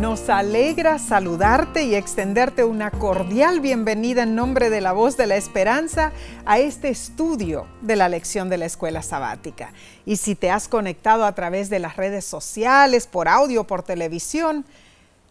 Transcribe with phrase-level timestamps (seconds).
[0.00, 5.36] Nos alegra saludarte y extenderte una cordial bienvenida en nombre de la voz de la
[5.36, 6.12] esperanza
[6.46, 9.74] a este estudio de la lección de la escuela sabática.
[10.06, 14.64] Y si te has conectado a través de las redes sociales, por audio, por televisión,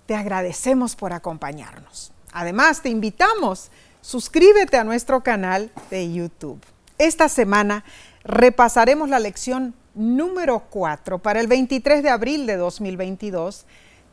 [0.05, 2.11] te agradecemos por acompañarnos.
[2.31, 6.61] Además, te invitamos, suscríbete a nuestro canal de YouTube.
[6.99, 7.83] Esta semana
[8.23, 13.65] repasaremos la lección número 4 para el 23 de abril de 2022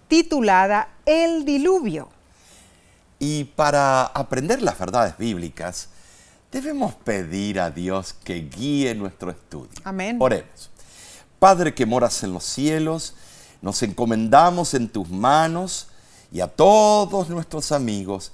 [0.09, 2.09] titulada El Diluvio.
[3.19, 5.89] Y para aprender las verdades bíblicas,
[6.53, 9.81] debemos pedir a Dios que guíe nuestro estudio.
[9.85, 10.19] Amén.
[10.21, 10.71] Oremos.
[11.39, 13.15] Padre que moras en los cielos,
[13.63, 15.89] nos encomendamos en tus manos
[16.33, 18.33] y a todos nuestros amigos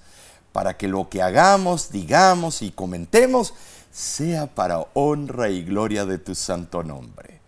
[0.52, 3.55] para que lo que hagamos, digamos y comentemos
[3.91, 7.41] sea para honra y gloria de tu santo nombre.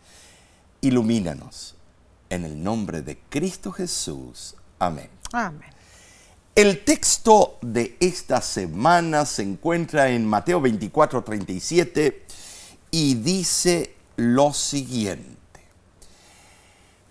[0.81, 1.74] Ilumínanos
[2.31, 4.55] en el nombre de Cristo Jesús.
[4.79, 5.11] Amén.
[5.33, 5.71] Amén.
[6.55, 12.27] El texto de esta semana se encuentra en Mateo 24, 37
[12.93, 15.35] y dice lo siguiente.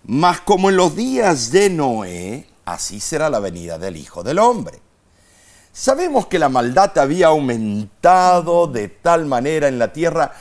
[0.04, 4.80] Mas como en los días de Noé, así será la venida del Hijo del Hombre.
[5.72, 10.32] Sabemos que la maldad había aumentado de tal manera en la tierra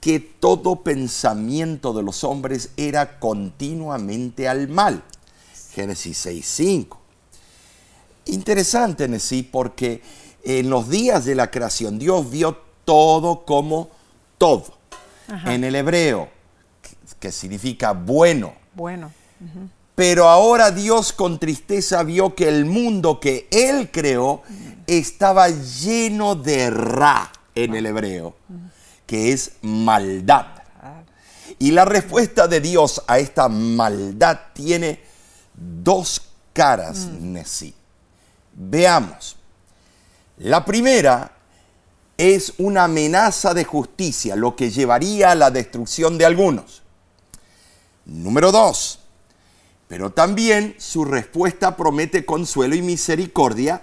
[0.00, 5.02] que todo pensamiento de los hombres era continuamente al mal.
[5.72, 6.96] Génesis 6.5.
[8.26, 10.02] Interesante en sí porque
[10.42, 13.90] en los días de la creación Dios vio todo como
[14.38, 14.78] todo.
[15.46, 16.28] En el hebreo,
[17.20, 18.52] que significa bueno.
[18.74, 19.12] Bueno.
[19.94, 24.42] Pero ahora Dios con tristeza vio que el mundo que Él creó
[24.88, 28.34] estaba lleno de ra en el hebreo
[29.10, 30.46] que es maldad.
[31.58, 35.00] Y la respuesta de Dios a esta maldad tiene
[35.52, 36.22] dos
[36.52, 37.36] caras, mm.
[38.52, 39.36] Veamos.
[40.38, 41.32] La primera
[42.16, 46.82] es una amenaza de justicia, lo que llevaría a la destrucción de algunos.
[48.04, 49.00] Número dos,
[49.88, 53.82] pero también su respuesta promete consuelo y misericordia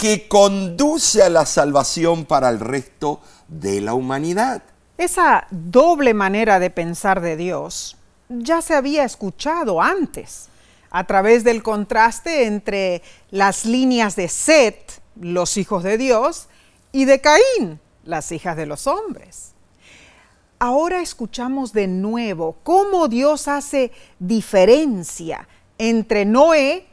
[0.00, 4.62] que conduce a la salvación para el resto de la humanidad.
[4.96, 7.98] Esa doble manera de pensar de Dios
[8.30, 10.48] ya se había escuchado antes
[10.90, 16.48] a través del contraste entre las líneas de Set, los hijos de Dios,
[16.92, 19.52] y de Caín, las hijas de los hombres.
[20.58, 25.46] Ahora escuchamos de nuevo cómo Dios hace diferencia
[25.76, 26.89] entre Noé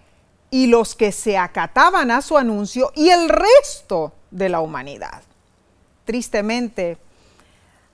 [0.49, 5.23] y los que se acataban a su anuncio y el resto de la humanidad.
[6.05, 6.97] Tristemente,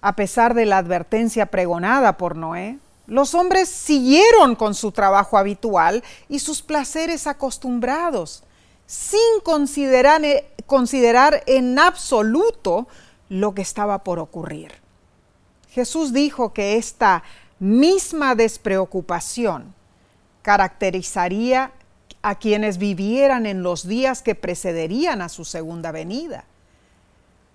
[0.01, 2.77] a pesar de la advertencia pregonada por Noé,
[3.07, 8.43] los hombres siguieron con su trabajo habitual y sus placeres acostumbrados,
[8.85, 10.21] sin considerar,
[10.67, 12.87] considerar en absoluto
[13.29, 14.71] lo que estaba por ocurrir.
[15.69, 17.23] Jesús dijo que esta
[17.59, 19.73] misma despreocupación
[20.43, 21.71] caracterizaría
[22.23, 26.45] a quienes vivieran en los días que precederían a su segunda venida.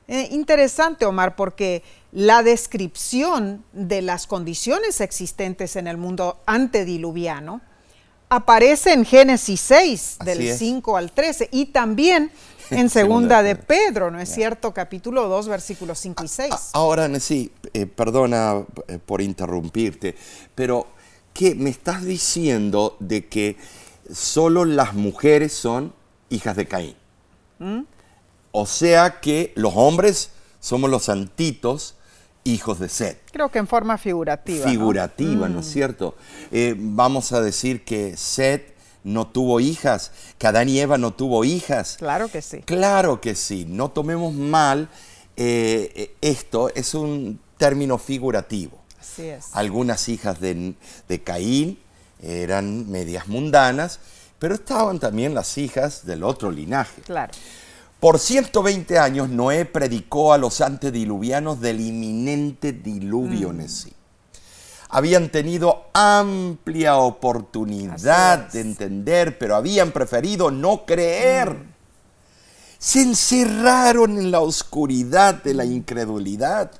[0.07, 7.63] Eh, interesante, Omar, porque la descripción de las condiciones existentes en el mundo antediluviano
[8.29, 12.31] aparece en Génesis 6, del 5 al 13, y también
[12.71, 14.75] en Segunda de Pedro, ¿no es cierto?
[14.75, 16.55] Capítulo 2, versículos 5 y 6.
[16.75, 20.15] Ahora, sí, eh, perdona eh, por interrumpirte,
[20.55, 20.87] pero
[21.33, 23.57] ¿qué me estás diciendo de que
[24.13, 25.93] solo las mujeres son
[26.29, 26.97] hijas de Caín.
[27.59, 27.83] ¿Mm?
[28.53, 30.31] O sea que los hombres
[30.61, 31.95] somos los santitos
[32.45, 33.19] hijos de Seth.
[33.31, 34.67] Creo que en forma figurativa.
[34.69, 35.71] Figurativa, ¿no, es mm.
[35.71, 36.17] cierto?
[36.51, 38.75] Eh, vamos a decir que Seth
[39.05, 41.97] no tuvo hijas, que Adán y Eva no tuvo hijas.
[41.99, 42.59] Claro que sí.
[42.63, 43.65] Claro que sí.
[43.69, 44.89] No tomemos mal
[45.37, 48.79] eh, eh, esto, es un término figurativo.
[48.99, 49.51] Así es.
[49.53, 50.75] Algunas hijas de,
[51.09, 51.79] de Caín
[52.23, 54.01] eran medias mundanas,
[54.39, 57.03] pero estaban también las hijas del otro linaje.
[57.03, 57.33] Claro.
[58.01, 63.67] Por 120 años Noé predicó a los antediluvianos del inminente diluvio mm.
[64.91, 71.51] Habían tenido amplia oportunidad de entender, pero habían preferido no creer.
[71.51, 71.73] Mm.
[72.79, 76.71] Se encerraron en la oscuridad de la incredulidad.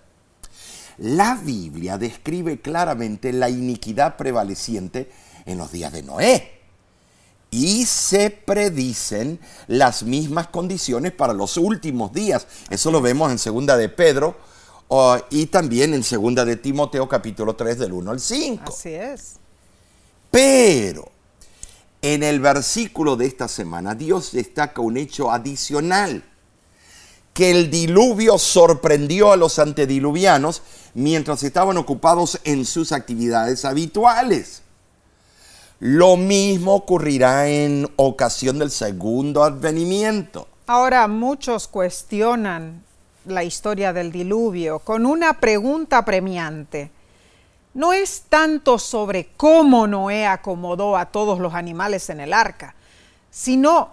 [0.99, 5.11] La Biblia describe claramente la iniquidad prevaleciente
[5.49, 6.53] en los días de Noé.
[7.51, 12.47] Y se predicen las mismas condiciones para los últimos días.
[12.69, 14.37] Eso lo vemos en segunda de Pedro
[15.31, 18.65] y también en segunda de Timoteo capítulo 3 del 1 al 5.
[18.69, 19.37] Así es.
[20.31, 21.11] Pero
[22.01, 26.23] En el versículo de esta semana, Dios destaca un hecho adicional,
[27.35, 30.63] que el diluvio sorprendió a los antediluvianos
[30.95, 34.63] mientras estaban ocupados en sus actividades habituales.
[35.81, 40.49] Lo mismo ocurrirá en ocasión del segundo advenimiento.
[40.67, 42.83] Ahora muchos cuestionan
[43.27, 46.91] la historia del diluvio con una pregunta premiante.
[47.75, 52.75] No es tanto sobre cómo Noé acomodó a todos los animales en el arca,
[53.31, 53.91] sino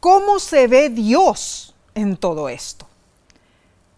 [0.00, 2.86] cómo se ve Dios en todo esto.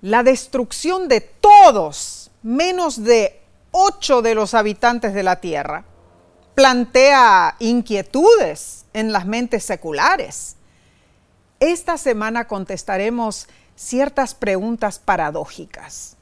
[0.01, 3.41] La destrucción de todos, menos de
[3.71, 5.85] ocho de los habitantes de la tierra,
[6.55, 10.57] plantea inquietudes en las mentes seculares.
[11.61, 16.17] Esta semana contestaremos ciertas preguntas paradójicas.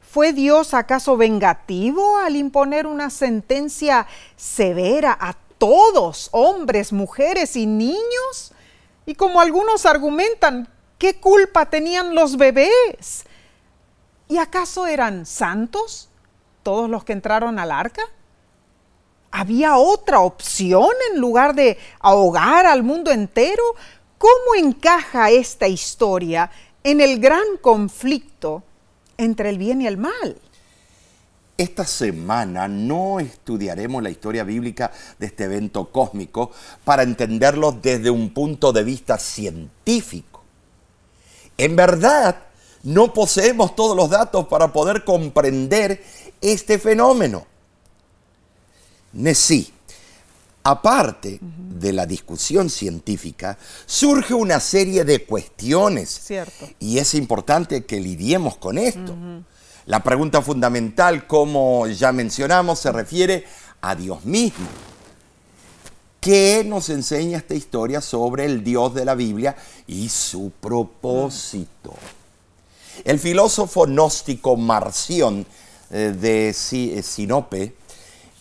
[0.00, 8.52] ¿Fue Dios acaso vengativo al imponer una sentencia severa a todos, hombres, mujeres y niños?
[9.06, 13.24] Y como algunos argumentan, ¿qué culpa tenían los bebés?
[14.28, 16.08] ¿Y acaso eran santos
[16.62, 18.02] todos los que entraron al arca?
[19.36, 23.64] ¿Había otra opción en lugar de ahogar al mundo entero?
[24.16, 26.52] ¿Cómo encaja esta historia
[26.84, 28.62] en el gran conflicto
[29.16, 30.40] entre el bien y el mal?
[31.58, 36.52] Esta semana no estudiaremos la historia bíblica de este evento cósmico
[36.84, 40.44] para entenderlo desde un punto de vista científico.
[41.58, 42.36] En verdad,
[42.84, 46.04] no poseemos todos los datos para poder comprender
[46.40, 47.48] este fenómeno.
[49.34, 49.72] Sí,
[50.62, 56.08] aparte de la discusión científica, surge una serie de cuestiones.
[56.10, 56.68] Cierto.
[56.80, 59.14] Y es importante que lidiemos con esto.
[59.86, 63.44] La pregunta fundamental, como ya mencionamos, se refiere
[63.82, 64.66] a Dios mismo.
[66.20, 69.54] ¿Qué nos enseña esta historia sobre el Dios de la Biblia
[69.86, 71.92] y su propósito?
[73.04, 75.44] El filósofo gnóstico Marción
[75.90, 77.74] eh, de eh, Sinope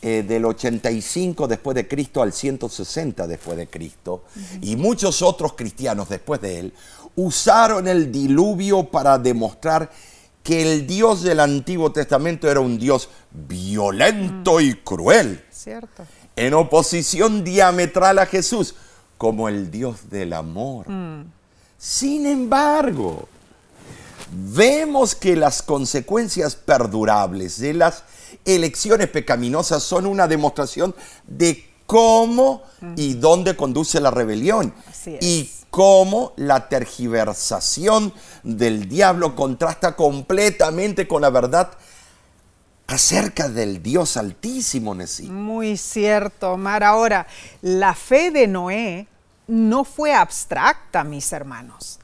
[0.05, 4.25] eh, del 85 después de Cristo al 160 después de Cristo,
[4.61, 6.73] y muchos otros cristianos después de él,
[7.15, 9.89] usaron el diluvio para demostrar
[10.43, 15.41] que el Dios del Antiguo Testamento era un Dios violento y cruel.
[15.49, 16.05] Cierto.
[16.35, 18.75] En oposición diametral a Jesús,
[19.17, 20.89] como el Dios del amor.
[20.89, 21.31] Mm.
[21.77, 23.29] Sin embargo,
[24.31, 28.03] vemos que las consecuencias perdurables de las
[28.45, 30.95] elecciones pecaminosas son una demostración
[31.27, 32.63] de cómo
[32.95, 34.73] y dónde conduce la rebelión
[35.21, 38.13] y cómo la tergiversación
[38.43, 41.71] del diablo contrasta completamente con la verdad
[42.87, 45.23] acerca del Dios altísimo, Nesí.
[45.23, 46.83] Muy cierto, Omar.
[46.83, 47.27] Ahora,
[47.61, 49.07] la fe de Noé
[49.47, 51.99] no fue abstracta, mis hermanos.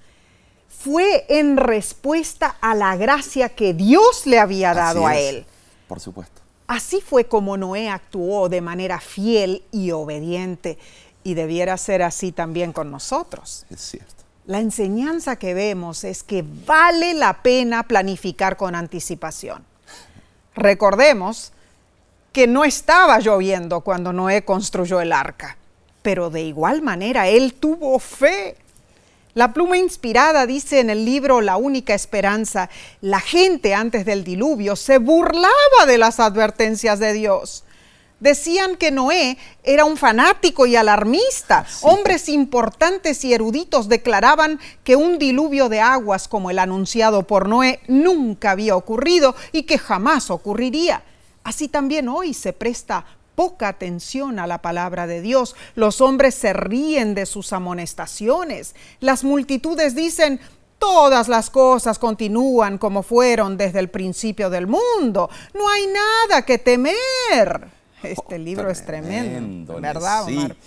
[0.68, 5.46] Fue en respuesta a la gracia que Dios le había dado a él.
[5.90, 6.42] Por supuesto.
[6.68, 10.78] Así fue como Noé actuó de manera fiel y obediente
[11.24, 13.66] y debiera ser así también con nosotros.
[13.72, 14.24] Es cierto.
[14.46, 19.66] La enseñanza que vemos es que vale la pena planificar con anticipación.
[20.56, 21.54] Recordemos
[22.32, 25.58] que no estaba lloviendo cuando Noé construyó el arca,
[26.04, 28.56] pero de igual manera él tuvo fe
[29.36, 32.70] la pluma inspirada dice en el libro La única esperanza,
[33.00, 37.64] la gente antes del diluvio se burlaba de las advertencias de Dios.
[38.20, 41.66] Decían que Noé era un fanático y alarmista.
[41.84, 47.80] Hombres importantes y eruditos declaraban que un diluvio de aguas como el anunciado por Noé
[47.88, 51.04] nunca había ocurrido y que jamás ocurriría.
[51.44, 53.06] Así también hoy se presta
[53.40, 55.56] poca atención a la palabra de Dios.
[55.74, 58.76] Los hombres se ríen de sus amonestaciones.
[59.00, 60.42] Las multitudes dicen,
[60.78, 65.30] todas las cosas continúan como fueron desde el principio del mundo.
[65.54, 67.70] No hay nada que temer.
[68.04, 70.58] Este oh, libro es tremendo, ¿verdad, Omar?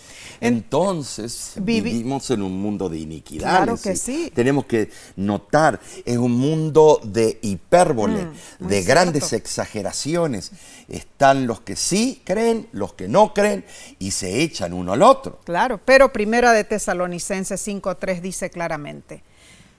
[0.43, 3.57] Entonces vivimos en un mundo de iniquidades.
[3.57, 4.33] Claro que sí.
[4.35, 8.27] Tenemos que notar, es un mundo de hipérbole,
[8.59, 10.51] mm, de grandes exageraciones.
[10.89, 13.65] Están los que sí creen, los que no creen
[14.01, 15.39] y se echan uno al otro.
[15.45, 19.23] Claro, pero Primera de Tesalonicenses 5.3 dice claramente,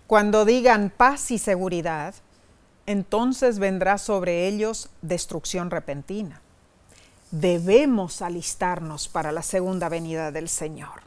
[0.08, 2.16] cuando digan paz y seguridad,
[2.86, 6.43] entonces vendrá sobre ellos destrucción repentina
[7.34, 11.02] debemos alistarnos para la segunda venida del Señor.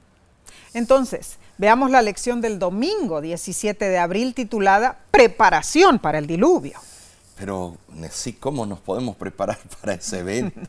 [0.75, 6.79] Entonces, veamos la lección del domingo 17 de abril titulada Preparación para el diluvio.
[7.39, 7.77] Pero,
[8.11, 10.61] sí, ¿cómo nos podemos preparar para ese evento?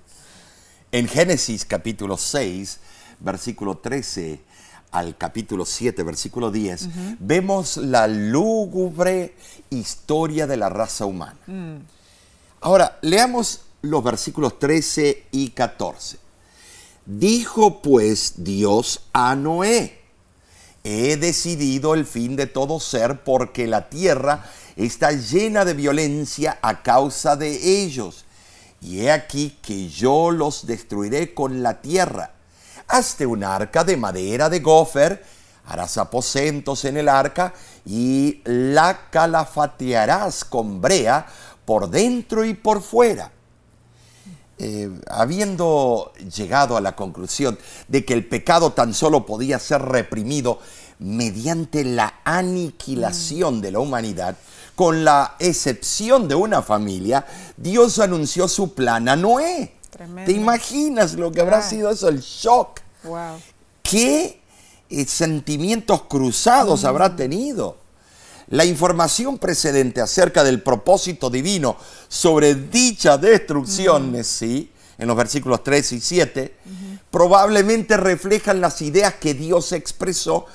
[0.91, 2.79] en Génesis capítulo 6
[3.19, 4.39] versículo 13
[4.91, 9.35] al capítulo 7, versículo 10, vemos la lúgubre
[9.69, 11.35] historia de la raza humana.
[12.61, 16.17] Ahora, leamos los versículos 13 y 14.
[17.05, 19.99] Dijo pues Dios a Noé,
[20.83, 26.83] he decidido el fin de todo ser porque la tierra está llena de violencia a
[26.83, 28.25] causa de ellos.
[28.81, 32.33] Y he aquí que yo los destruiré con la tierra
[32.87, 35.23] Hazte un arca de madera de gofer,
[35.65, 37.53] harás aposentos en el arca
[37.85, 41.25] y la calafatearás con brea
[41.65, 43.29] por dentro y por fuera.
[44.59, 50.59] Eh, habiendo llegado a la conclusión de que el pecado tan solo podía ser reprimido
[50.97, 54.35] mediante la aniquilación de la humanidad,
[54.75, 59.77] con la excepción de una familia, Dios anunció su plan a Noé
[60.25, 62.07] ¿Te imaginas lo que habrá sido eso?
[62.07, 62.81] El shock.
[63.81, 64.41] ¿Qué
[64.89, 67.77] eh, sentimientos cruzados habrá tenido?
[68.49, 71.77] La información precedente acerca del propósito divino
[72.07, 74.71] sobre dicha destrucción, ¿sí?
[74.97, 76.55] en los versículos 3 y 7,
[77.11, 80.45] probablemente reflejan las ideas que Dios expresó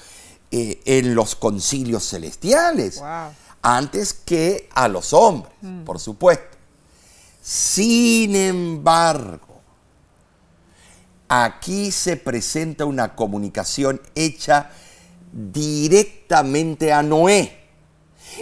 [0.50, 3.02] eh, en los concilios celestiales,
[3.62, 5.84] antes que a los hombres, mm.
[5.84, 6.56] por supuesto.
[7.40, 9.60] Sin embargo,
[11.28, 14.70] aquí se presenta una comunicación hecha
[15.32, 17.61] directamente a Noé.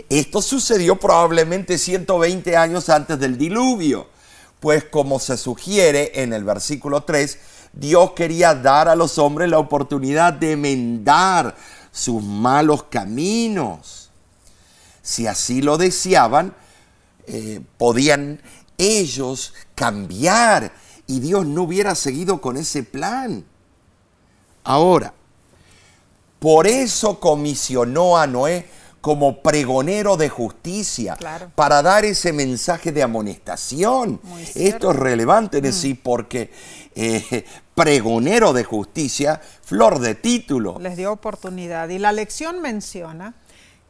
[0.08, 4.08] Esto sucedió probablemente 120 años antes del diluvio,
[4.60, 7.38] pues como se sugiere en el versículo 3,
[7.72, 11.56] Dios quería dar a los hombres la oportunidad de enmendar
[11.92, 14.10] sus malos caminos.
[15.02, 16.54] Si así lo deseaban,
[17.26, 18.40] eh, podían
[18.76, 20.72] ellos cambiar
[21.06, 23.44] y Dios no hubiera seguido con ese plan.
[24.62, 25.14] Ahora,
[26.38, 28.68] por eso comisionó a Noé
[29.00, 31.16] como pregonero de justicia,
[31.54, 34.20] para dar ese mensaje de amonestación.
[34.54, 35.98] Esto es relevante en sí mm.
[36.02, 36.50] porque
[36.94, 40.78] eh, pregonero de justicia, flor de título.
[40.80, 41.88] Les dio oportunidad.
[41.88, 43.34] Y la lección menciona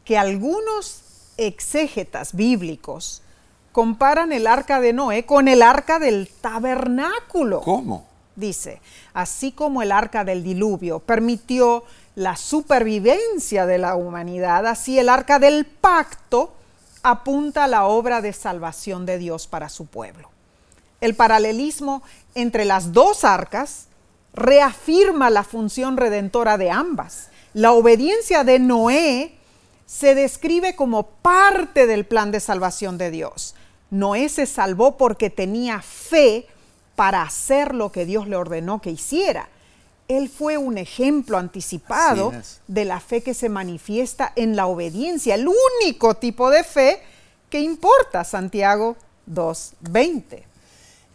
[0.05, 1.03] que algunos
[1.37, 3.23] exégetas bíblicos
[3.73, 7.63] comparan el arca de Noé con el arca del tabernáculo.
[7.63, 8.07] ¿Cómo?
[8.37, 8.81] Dice,
[9.13, 15.39] así como el arca del diluvio permitió la supervivencia de la humanidad, así el arca
[15.39, 16.53] del pacto
[17.03, 20.31] apunta a la obra de salvación de Dios para su pueblo.
[21.01, 22.03] El paralelismo
[22.35, 23.87] entre las dos arcas
[24.35, 27.31] reafirma la función redentora de ambas.
[27.55, 29.35] La obediencia de Noé
[29.87, 33.55] se describe como parte del plan de salvación de Dios.
[33.91, 36.47] Noé se salvó porque tenía fe
[36.95, 39.49] para hacer lo que Dios le ordenó que hiciera.
[40.11, 42.33] Él fue un ejemplo anticipado
[42.67, 47.01] de la fe que se manifiesta en la obediencia, el único tipo de fe
[47.49, 48.97] que importa, Santiago
[49.31, 50.43] 2.20.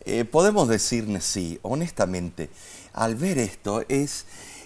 [0.06, 2.50] Eh, podemos decirle sí, honestamente,
[2.94, 4.26] al ver esto es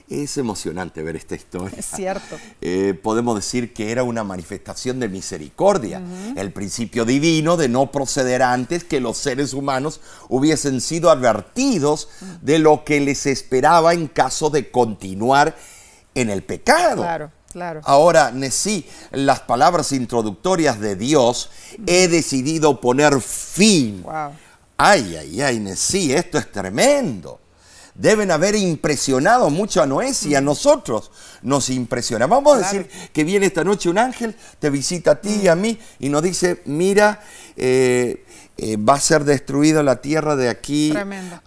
[0.09, 1.77] es emocionante ver esta historia.
[1.77, 2.37] Es cierto.
[2.61, 6.01] Eh, podemos decir que era una manifestación de misericordia,
[6.35, 12.09] el principio divino de no proceder antes que los seres humanos hubiesen sido advertidos
[12.41, 15.55] de lo que les esperaba en caso de continuar
[16.15, 17.03] en el pecado.
[17.03, 17.31] Claro.
[17.51, 17.81] Claro.
[17.85, 21.49] Ahora, Nesí, las palabras introductorias de Dios,
[21.87, 24.03] he decidido poner fin.
[24.03, 24.33] Wow.
[24.77, 27.39] Ay, ay, ay, Nesí, esto es tremendo
[27.99, 32.27] deben haber impresionado mucho a Noé y a nosotros nos impresiona.
[32.27, 35.55] Vamos a decir que viene esta noche un ángel, te visita a ti y a
[35.55, 37.21] mí y nos dice, mira,
[37.57, 38.25] eh,
[38.57, 40.93] eh, va a ser destruida la tierra de aquí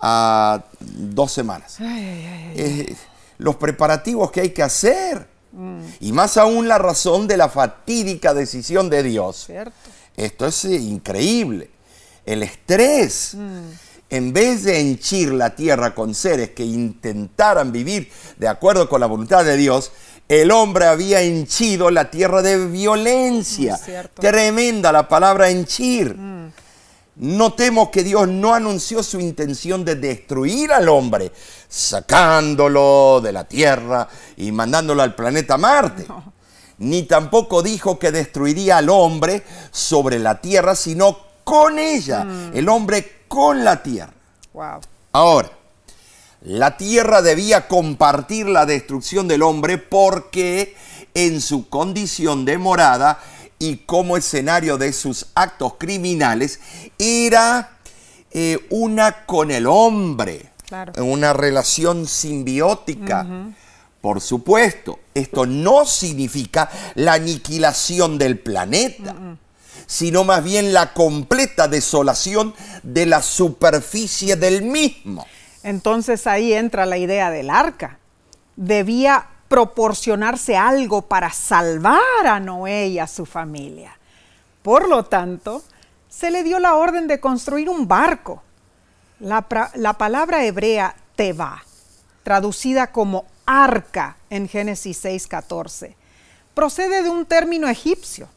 [0.00, 1.78] a dos semanas.
[1.80, 2.94] Eh,
[3.38, 5.26] los preparativos que hay que hacer.
[5.52, 5.80] Mm.
[6.00, 9.49] Y más aún la razón de la fatídica decisión de Dios.
[10.16, 11.71] Esto es increíble.
[12.26, 13.35] El estrés.
[13.35, 19.00] Mm en vez de henchir la tierra con seres que intentaran vivir de acuerdo con
[19.00, 19.90] la voluntad de Dios,
[20.28, 23.81] el hombre había henchido la tierra de violencia.
[24.14, 26.14] Tremenda la palabra henchir.
[26.14, 26.52] Mm.
[27.16, 31.33] Notemos que Dios no anunció su intención de destruir al hombre,
[31.66, 36.04] sacándolo de la tierra y mandándolo al planeta Marte.
[36.76, 42.25] Ni tampoco dijo que destruiría al hombre sobre la tierra, sino con ella.
[42.25, 42.50] Mm.
[42.57, 44.12] El hombre con la tierra.
[45.12, 45.50] Ahora,
[46.42, 50.76] la tierra debía compartir la destrucción del hombre porque
[51.14, 53.18] en su condición de morada
[53.58, 56.60] y como escenario de sus actos criminales
[56.98, 57.78] era
[58.32, 60.50] eh, una con el hombre.
[60.68, 61.04] Claro.
[61.04, 63.26] una relación simbiótica.
[64.00, 69.14] Por supuesto, esto no significa la aniquilación del planeta,
[69.86, 75.26] sino más bien la completa desolación de la superficie del mismo.
[75.62, 77.98] Entonces ahí entra la idea del arca.
[78.56, 83.98] Debía proporcionarse algo para salvar a Noé y a su familia.
[84.62, 85.62] Por lo tanto,
[86.08, 88.42] se le dio la orden de construir un barco.
[89.20, 91.62] La, la palabra hebrea teba,
[92.22, 95.94] traducida como arca en Génesis 6:14,
[96.54, 98.28] procede de un término egipcio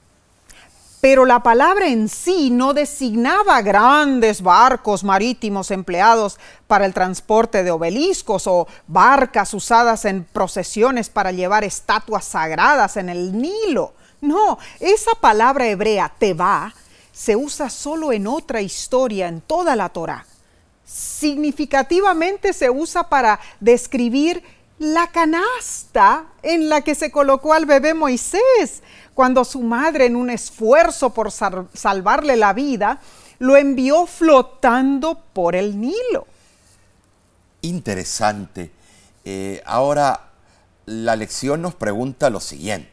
[1.05, 7.69] pero la palabra en sí no designaba grandes barcos marítimos empleados para el transporte de
[7.69, 13.93] obeliscos o barcas usadas en procesiones para llevar estatuas sagradas en el Nilo.
[14.19, 16.73] No, esa palabra hebrea, teba,
[17.11, 20.25] se usa solo en otra historia en toda la Torah.
[20.85, 24.41] Significativamente se usa para describir
[24.79, 28.81] la canasta en la que se colocó al bebé Moisés,
[29.15, 32.99] cuando su madre, en un esfuerzo por salvarle la vida,
[33.39, 36.27] lo envió flotando por el Nilo.
[37.61, 38.71] Interesante.
[39.23, 40.31] Eh, ahora,
[40.85, 42.91] la lección nos pregunta lo siguiente.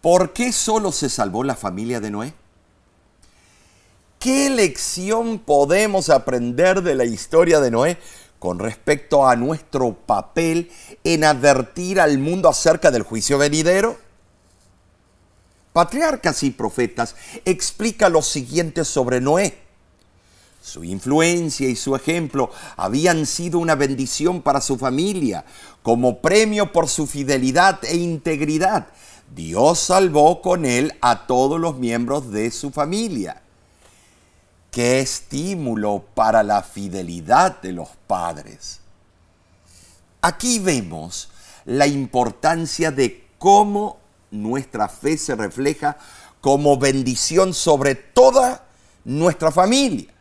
[0.00, 2.34] ¿Por qué solo se salvó la familia de Noé?
[4.18, 7.98] ¿Qué lección podemos aprender de la historia de Noé
[8.38, 10.70] con respecto a nuestro papel
[11.04, 14.05] en advertir al mundo acerca del juicio venidero?
[15.76, 19.58] Patriarcas y Profetas explica lo siguiente sobre Noé.
[20.62, 25.44] Su influencia y su ejemplo habían sido una bendición para su familia.
[25.82, 28.86] Como premio por su fidelidad e integridad,
[29.34, 33.42] Dios salvó con él a todos los miembros de su familia.
[34.70, 38.80] Qué estímulo para la fidelidad de los padres.
[40.22, 41.28] Aquí vemos
[41.66, 44.05] la importancia de cómo
[44.42, 45.96] nuestra fe se refleja
[46.40, 48.64] como bendición sobre toda
[49.04, 50.12] nuestra familia.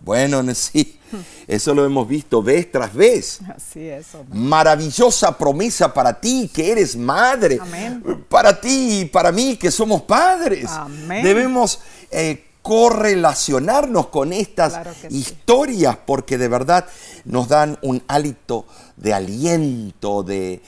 [0.00, 0.98] Bueno, sí,
[1.46, 3.40] eso lo hemos visto vez tras vez.
[3.54, 4.08] Así es.
[4.32, 7.58] Maravillosa promesa para ti que eres madre.
[7.60, 8.24] Amén.
[8.28, 10.70] Para ti y para mí que somos padres.
[10.70, 11.22] Amén.
[11.22, 14.78] Debemos eh, correlacionarnos con estas
[15.10, 16.86] historias porque de verdad
[17.24, 18.64] nos dan un hálito
[18.96, 20.62] de aliento, de,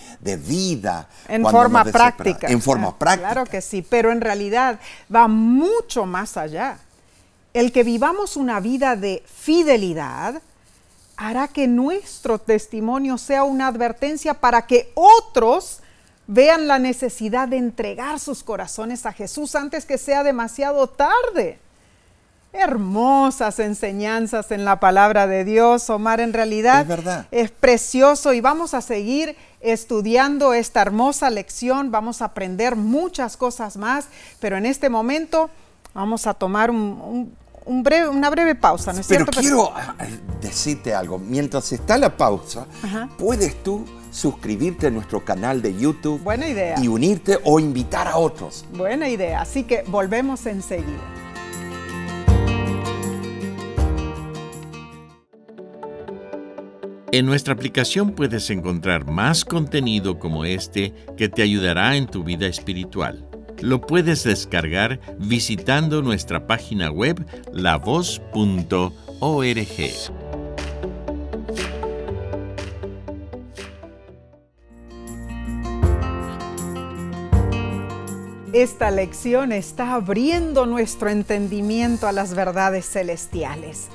[0.44, 1.08] vida.
[1.28, 2.48] En forma práctica.
[2.48, 3.30] En forma ah, práctica.
[3.30, 4.80] Claro que sí, pero en realidad
[5.14, 6.80] va mucho más allá.
[7.54, 10.42] El que vivamos una vida de fidelidad
[11.16, 15.78] hará que nuestro testimonio sea una advertencia para que otros
[16.26, 21.60] vean la necesidad de entregar sus corazones a Jesús antes que sea demasiado tarde
[22.52, 27.26] hermosas enseñanzas en la palabra de Dios, Omar, en realidad es, verdad.
[27.30, 33.76] es precioso y vamos a seguir estudiando esta hermosa lección, vamos a aprender muchas cosas
[33.76, 34.06] más,
[34.38, 35.48] pero en este momento
[35.94, 37.34] vamos a tomar un,
[37.66, 39.40] breve, una breve pausa, ¿no es pero cierto?
[39.40, 42.66] Quiero eh, decirte algo, mientras está la pausa,
[43.16, 46.78] puedes tú suscribirte a nuestro canal de YouTube Buena idea.
[46.78, 48.66] y unirte o invitar a otros.
[48.74, 51.21] Buena idea, así que volvemos enseguida.
[57.14, 62.46] En nuestra aplicación puedes encontrar más contenido como este que te ayudará en tu vida
[62.46, 63.28] espiritual.
[63.60, 67.22] Lo puedes descargar visitando nuestra página web
[67.52, 68.22] lavoz.org.
[78.54, 83.90] Esta lección está abriendo nuestro entendimiento a las verdades celestiales.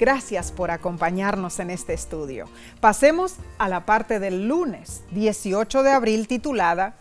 [0.00, 2.48] Gracias por acompañarnos en este estudio.
[2.80, 6.94] Pasemos a la parte del lunes 18 de abril titulada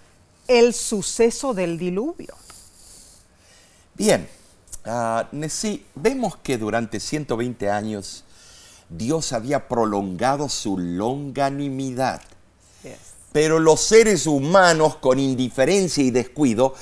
[0.49, 2.35] El suceso del diluvio.
[3.93, 4.27] Bien,
[4.85, 5.23] uh,
[5.95, 8.25] vemos que durante 120 años
[8.89, 12.21] Dios había prolongado su longanimidad.
[13.31, 16.73] Pero los seres humanos con indiferencia y descuido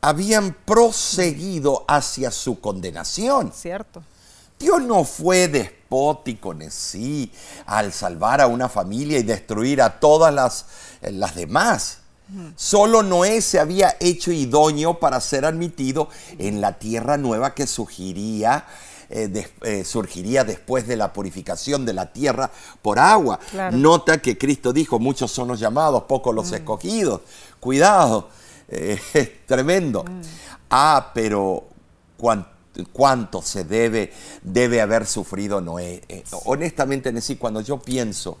[0.00, 3.52] habían proseguido hacia su condenación.
[3.54, 4.02] Cierto.
[4.62, 7.32] Dios no fue despótico en sí
[7.66, 10.66] al salvar a una familia y destruir a todas las,
[11.02, 11.98] eh, las demás.
[12.56, 18.64] Solo Noé se había hecho idóneo para ser admitido en la tierra nueva que surgiría,
[19.10, 23.38] eh, eh, surgiría después de la purificación de la tierra por agua.
[23.72, 26.54] Nota que Cristo dijo, muchos son los llamados, pocos los mm.
[26.54, 27.20] escogidos.
[27.60, 28.28] Cuidado,
[28.68, 30.04] es tremendo.
[30.04, 30.20] Mm.
[30.70, 31.64] Ah, pero
[32.16, 32.46] cuando
[32.92, 36.02] cuánto se debe, debe haber sufrido Noé.
[36.08, 38.38] Eh, honestamente, Nesí, cuando yo pienso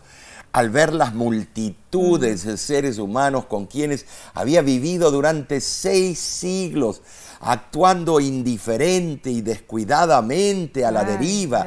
[0.52, 7.00] al ver las multitudes de seres humanos con quienes había vivido durante seis siglos,
[7.40, 11.66] actuando indiferente y descuidadamente a la deriva,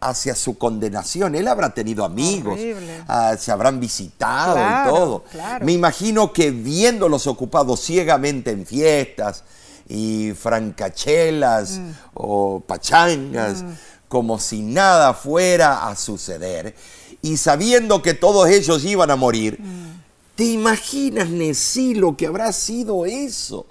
[0.00, 1.34] hacia su condenación.
[1.34, 2.60] Él habrá tenido amigos,
[3.08, 5.24] ah, se habrán visitado y todo.
[5.62, 9.42] Me imagino que viéndolos ocupados ciegamente en fiestas
[9.88, 11.90] y francachelas mm.
[12.14, 13.72] o pachangas, mm.
[14.08, 16.74] como si nada fuera a suceder,
[17.22, 20.02] y sabiendo que todos ellos iban a morir, mm.
[20.36, 23.66] ¿te imaginas, Nesí, lo que habrá sido eso?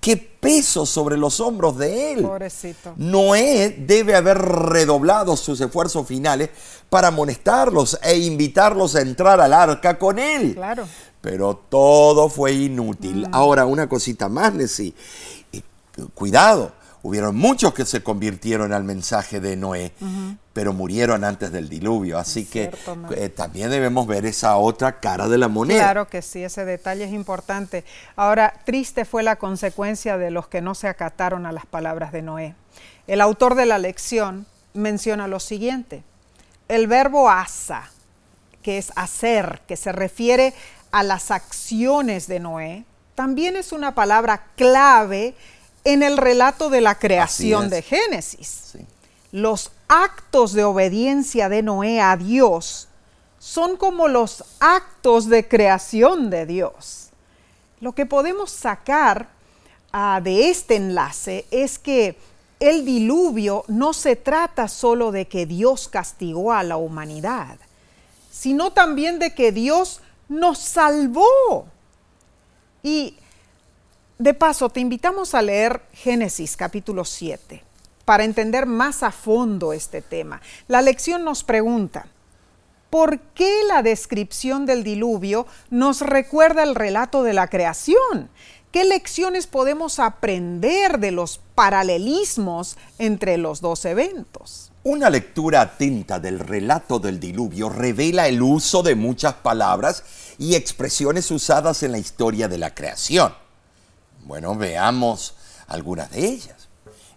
[0.00, 2.22] qué peso sobre los hombros de él.
[2.22, 2.94] Pobrecito.
[2.96, 6.48] Noé debe haber redoblado sus esfuerzos finales
[6.88, 10.54] para amonestarlos e invitarlos a entrar al arca con él.
[10.54, 10.86] Claro.
[11.20, 13.26] Pero todo fue inútil.
[13.32, 14.94] Ahora, una cosita más, Nessie.
[16.14, 19.92] Cuidado, hubieron muchos que se convirtieron al mensaje de Noé,
[20.52, 22.18] pero murieron antes del diluvio.
[22.18, 22.70] Así que
[23.16, 25.80] eh, también debemos ver esa otra cara de la moneda.
[25.80, 27.84] Claro que sí, ese detalle es importante.
[28.16, 32.22] Ahora, triste fue la consecuencia de los que no se acataron a las palabras de
[32.22, 32.54] Noé.
[33.06, 36.02] El autor de la lección menciona lo siguiente.
[36.68, 37.90] El verbo asa,
[38.62, 40.54] que es hacer, que se refiere
[40.90, 45.34] a las acciones de Noé, también es una palabra clave
[45.84, 48.74] en el relato de la creación de Génesis.
[49.32, 52.88] Los actos de obediencia de Noé a Dios
[53.38, 57.10] son como los actos de creación de Dios.
[57.80, 59.28] Lo que podemos sacar
[59.92, 62.18] ah, de este enlace es que
[62.60, 67.58] el diluvio no se trata solo de que Dios castigó a la humanidad,
[68.30, 71.66] sino también de que Dios nos salvó.
[72.82, 73.16] Y
[74.18, 77.62] de paso, te invitamos a leer Génesis capítulo 7
[78.06, 80.40] para entender más a fondo este tema.
[80.68, 82.06] La lección nos pregunta,
[82.88, 88.30] ¿por qué la descripción del diluvio nos recuerda el relato de la creación?
[88.72, 94.70] ¿Qué lecciones podemos aprender de los paralelismos entre los dos eventos?
[94.84, 100.04] Una lectura atenta del relato del diluvio revela el uso de muchas palabras
[100.40, 103.34] y expresiones usadas en la historia de la creación.
[104.24, 105.34] Bueno, veamos
[105.66, 106.68] algunas de ellas.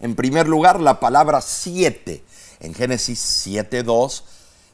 [0.01, 2.25] En primer lugar, la palabra siete,
[2.59, 4.23] en Génesis 7.2,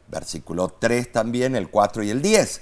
[0.08, 2.62] versículo 3 también, el 4 y el 10,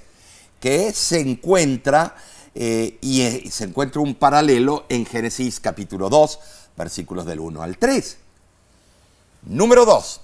[0.60, 2.18] que se encuentra
[2.54, 6.40] eh, y eh, se encuentra un paralelo en Génesis capítulo 2,
[6.76, 8.18] versículos del 1 al 3.
[9.44, 10.22] Número 2,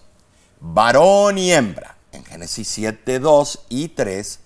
[0.60, 4.40] varón y hembra, en Génesis 7, 2 y 3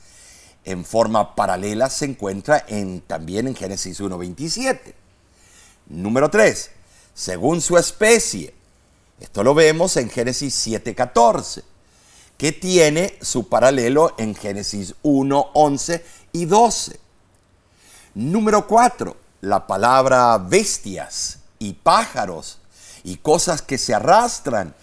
[0.68, 4.94] en forma paralela se encuentra en, también en Génesis 1.27.
[5.88, 6.72] Número 3,
[7.14, 8.54] según su especie.
[9.18, 11.64] Esto lo vemos en Génesis 7.14,
[12.38, 16.02] que tiene su paralelo en Génesis 1.11
[16.34, 17.00] y 12.
[18.16, 22.60] Número 4, la palabra bestias y pájaros
[23.06, 24.76] y cosas que se arrastran,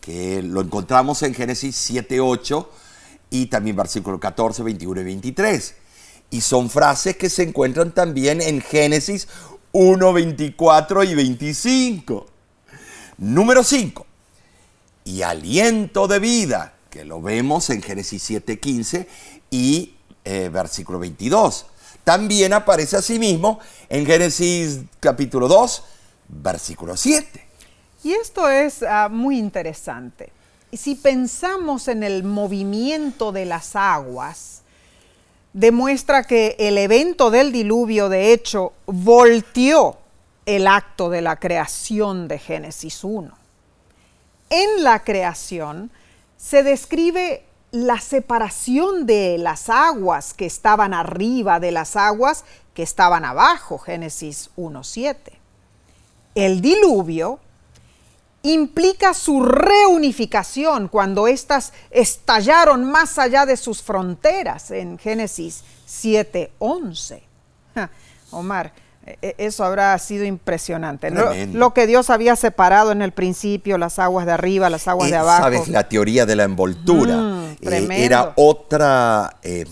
[0.00, 2.64] que lo encontramos en Génesis 7.8
[3.32, 5.74] y también versículo 14, 21 y 23.
[6.30, 9.26] Y son frases que se encuentran también en Génesis
[9.72, 12.26] 1, 24 y 25.
[13.16, 14.06] Número 5.
[15.06, 19.08] Y aliento de vida, que lo vemos en Génesis 7, 15
[19.50, 19.94] y
[20.26, 21.66] eh, versículo 22.
[22.04, 25.84] También aparece asimismo en Génesis capítulo 2,
[26.28, 27.46] versículo 7.
[28.04, 30.32] Y esto es ah, muy interesante
[30.76, 34.62] si pensamos en el movimiento de las aguas,
[35.52, 39.98] demuestra que el evento del diluvio, de hecho, volteó
[40.46, 43.30] el acto de la creación de Génesis 1.
[44.50, 45.90] En la creación
[46.36, 53.24] se describe la separación de las aguas que estaban arriba de las aguas que estaban
[53.24, 55.16] abajo, Génesis 1.7.
[56.34, 57.38] El diluvio
[58.42, 67.22] implica su reunificación cuando éstas estallaron más allá de sus fronteras en Génesis 7:11.
[68.30, 68.72] Omar,
[69.04, 71.10] e, e, eso habrá sido impresionante.
[71.10, 75.16] Lo, que Dios había separado en el principio, las aguas de arriba, las aguas de
[75.16, 75.42] abajo.
[75.42, 79.36] Sabes, la teoría de la envoltura mm, eh, era otra...
[79.42, 79.66] Eh,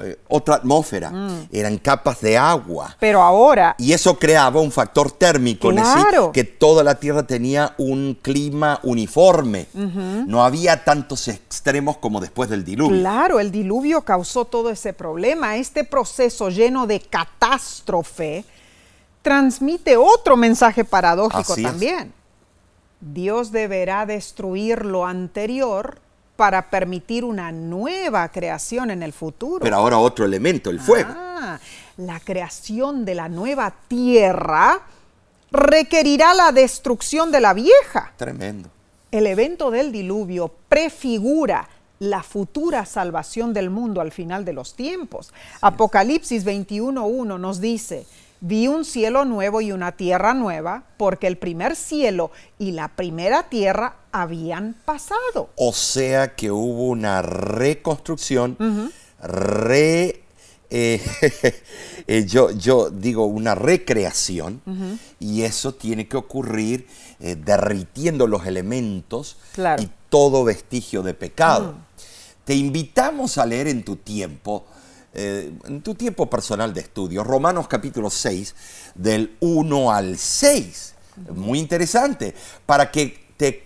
[0.00, 1.48] eh, otra atmósfera, mm.
[1.52, 2.96] eran capas de agua.
[3.00, 3.74] Pero ahora...
[3.78, 6.32] Y eso creaba un factor térmico, claro.
[6.32, 9.66] que toda la Tierra tenía un clima uniforme.
[9.74, 12.98] No había tantos extremos como después del diluvio.
[13.00, 15.56] Claro, el diluvio causó todo ese problema.
[15.56, 18.44] Este proceso lleno de catástrofe
[19.22, 22.12] transmite otro mensaje paradójico también.
[23.00, 26.00] Dios deberá destruir lo anterior
[26.36, 29.60] para permitir una nueva creación en el futuro.
[29.62, 31.10] Pero ahora otro elemento, el fuego.
[31.16, 31.58] Ah,
[31.96, 34.80] la creación de la nueva tierra
[35.50, 38.12] requerirá la destrucción de la vieja.
[38.16, 38.68] Tremendo.
[39.10, 41.68] El evento del diluvio prefigura
[41.98, 45.32] la futura salvación del mundo al final de los tiempos.
[45.62, 48.06] Apocalipsis 21.1 nos dice,
[48.40, 53.48] vi un cielo nuevo y una tierra nueva, porque el primer cielo y la primera
[53.48, 55.50] tierra habían pasado.
[55.56, 58.56] O sea que hubo una reconstrucción,
[59.22, 60.22] re,
[60.70, 61.00] eh,
[62.06, 64.60] eh, yo, yo digo una recreación,
[65.20, 66.86] y eso tiene que ocurrir
[67.20, 69.82] eh, derritiendo los elementos Claro.
[69.82, 71.74] y todo vestigio de pecado.
[72.44, 74.66] Te invitamos a leer en tu tiempo,
[75.18, 78.54] eh, en tu tiempo personal de estudio, Romanos capítulo 6,
[78.94, 80.94] del 1 al 6.
[81.34, 82.34] Muy interesante,
[82.66, 83.62] para que te,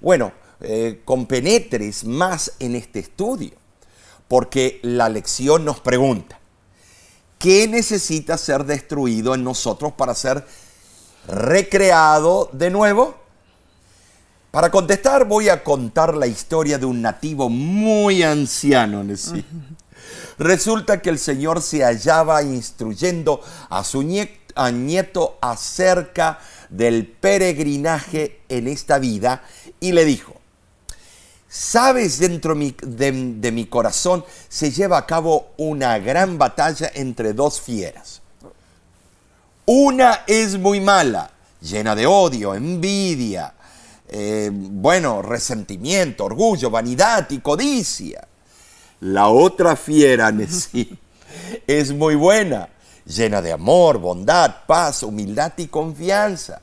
[0.00, 3.50] bueno, eh, compenetres más en este estudio.
[4.28, 6.38] Porque la lección nos pregunta,
[7.40, 10.46] ¿qué necesita ser destruido en nosotros para ser
[11.26, 13.16] recreado de nuevo?
[14.52, 19.02] Para contestar voy a contar la historia de un nativo muy anciano.
[19.02, 19.44] Nessie.
[20.38, 28.98] Resulta que el Señor se hallaba instruyendo a su nieto acerca del peregrinaje en esta
[28.98, 29.42] vida
[29.80, 30.38] y le dijo,
[31.50, 38.20] Sabes, dentro de mi corazón se lleva a cabo una gran batalla entre dos fieras.
[39.64, 41.30] Una es muy mala,
[41.62, 43.54] llena de odio, envidia,
[44.08, 48.27] eh, bueno, resentimiento, orgullo, vanidad y codicia.
[49.00, 50.98] La otra fiera, Nesí,
[51.66, 52.68] es muy buena,
[53.06, 56.62] llena de amor, bondad, paz, humildad y confianza.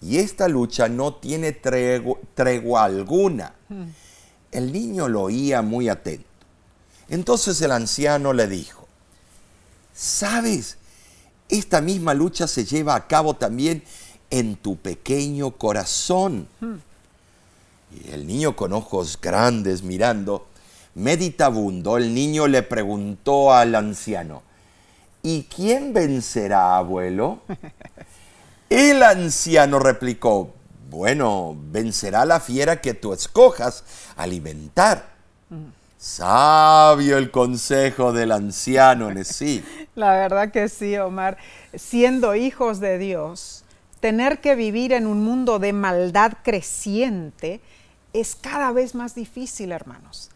[0.00, 3.54] Y esta lucha no tiene tregu- tregua alguna.
[4.50, 6.26] El niño lo oía muy atento.
[7.08, 8.86] Entonces el anciano le dijo,
[9.94, 10.76] ¿sabes?
[11.48, 13.82] Esta misma lucha se lleva a cabo también
[14.30, 16.48] en tu pequeño corazón.
[17.92, 20.46] Y el niño con ojos grandes mirando,
[20.94, 24.42] meditabundo, el niño le preguntó al anciano,
[25.22, 27.40] ¿y quién vencerá, abuelo?
[28.70, 30.54] El anciano replicó,
[30.88, 33.84] bueno, vencerá la fiera que tú escojas
[34.16, 35.12] alimentar.
[35.98, 39.64] Sabio el consejo del anciano, Nesí.
[39.94, 41.38] La verdad que sí, Omar.
[41.74, 43.62] Siendo hijos de Dios,
[44.00, 47.60] tener que vivir en un mundo de maldad creciente
[48.12, 50.31] es cada vez más difícil, hermanos.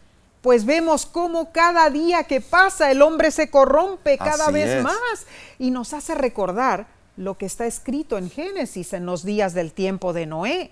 [0.47, 4.85] Pues vemos cómo cada día que pasa el hombre se corrompe cada Así vez es.
[4.85, 5.27] más
[5.59, 10.13] y nos hace recordar lo que está escrito en Génesis en los días del tiempo
[10.13, 10.71] de Noé.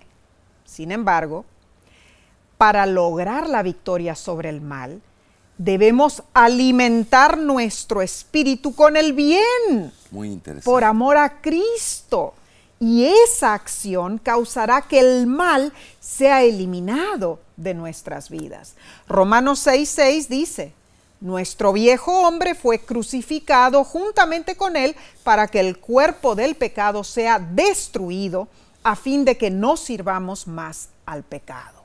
[0.63, 1.43] Sin embargo,
[2.57, 5.01] para lograr la victoria sobre el mal,
[5.57, 10.63] debemos alimentar nuestro espíritu con el bien Muy interesante.
[10.63, 12.33] por amor a Cristo.
[12.79, 18.75] Y esa acción causará que el mal sea eliminado de nuestras vidas.
[19.07, 20.73] Romanos 6:6 dice,
[21.21, 27.39] nuestro viejo hombre fue crucificado juntamente con él para que el cuerpo del pecado sea
[27.39, 28.47] destruido
[28.83, 31.83] a fin de que no sirvamos más al pecado.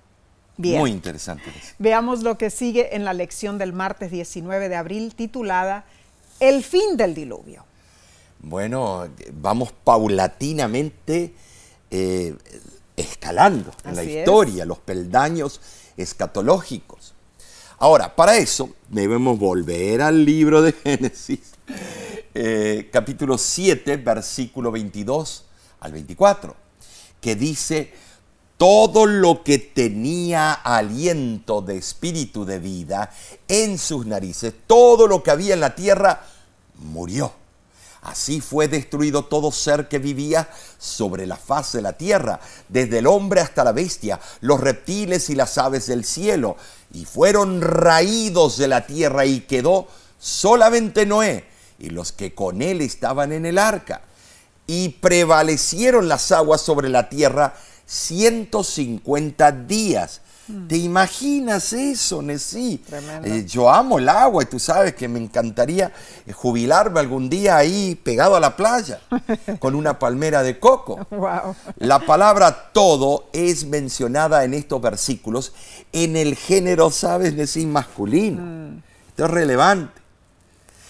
[0.57, 0.79] Bien.
[0.79, 1.45] Muy interesante.
[1.79, 5.87] Veamos lo que sigue en la lección del martes 19 de abril titulada
[6.39, 7.65] El fin del diluvio.
[8.41, 11.35] Bueno, vamos paulatinamente
[11.91, 12.37] eh,
[13.01, 14.19] escalando en la es.
[14.19, 15.61] historia, los peldaños
[15.97, 17.15] escatológicos.
[17.79, 21.41] Ahora, para eso debemos volver al libro de Génesis,
[22.35, 25.45] eh, capítulo 7, versículo 22
[25.81, 26.55] al 24,
[27.21, 27.93] que dice,
[28.61, 33.11] todo lo que tenía aliento de espíritu de vida
[33.49, 36.27] en sus narices, todo lo que había en la tierra,
[36.77, 37.40] murió.
[38.03, 43.07] Así fue destruido todo ser que vivía sobre la faz de la tierra, desde el
[43.07, 46.57] hombre hasta la bestia, los reptiles y las aves del cielo,
[46.95, 49.87] y fueron raídos de la tierra y quedó
[50.19, 51.45] solamente Noé
[51.81, 54.03] y los que con él estaban en el arca.
[54.67, 57.55] Y prevalecieron las aguas sobre la tierra
[57.87, 60.21] 150 días.
[60.69, 62.83] ¿Te imaginas eso, Nesí?
[63.25, 65.93] Eh, yo amo el agua y tú sabes que me encantaría
[66.27, 69.01] eh, jubilarme algún día ahí pegado a la playa
[69.59, 71.07] con una palmera de coco.
[71.11, 71.55] Wow.
[71.79, 75.53] La palabra todo es mencionada en estos versículos
[75.93, 77.35] en el género, ¿sabes?
[77.35, 78.81] Nesí masculino.
[79.09, 80.01] Esto es relevante.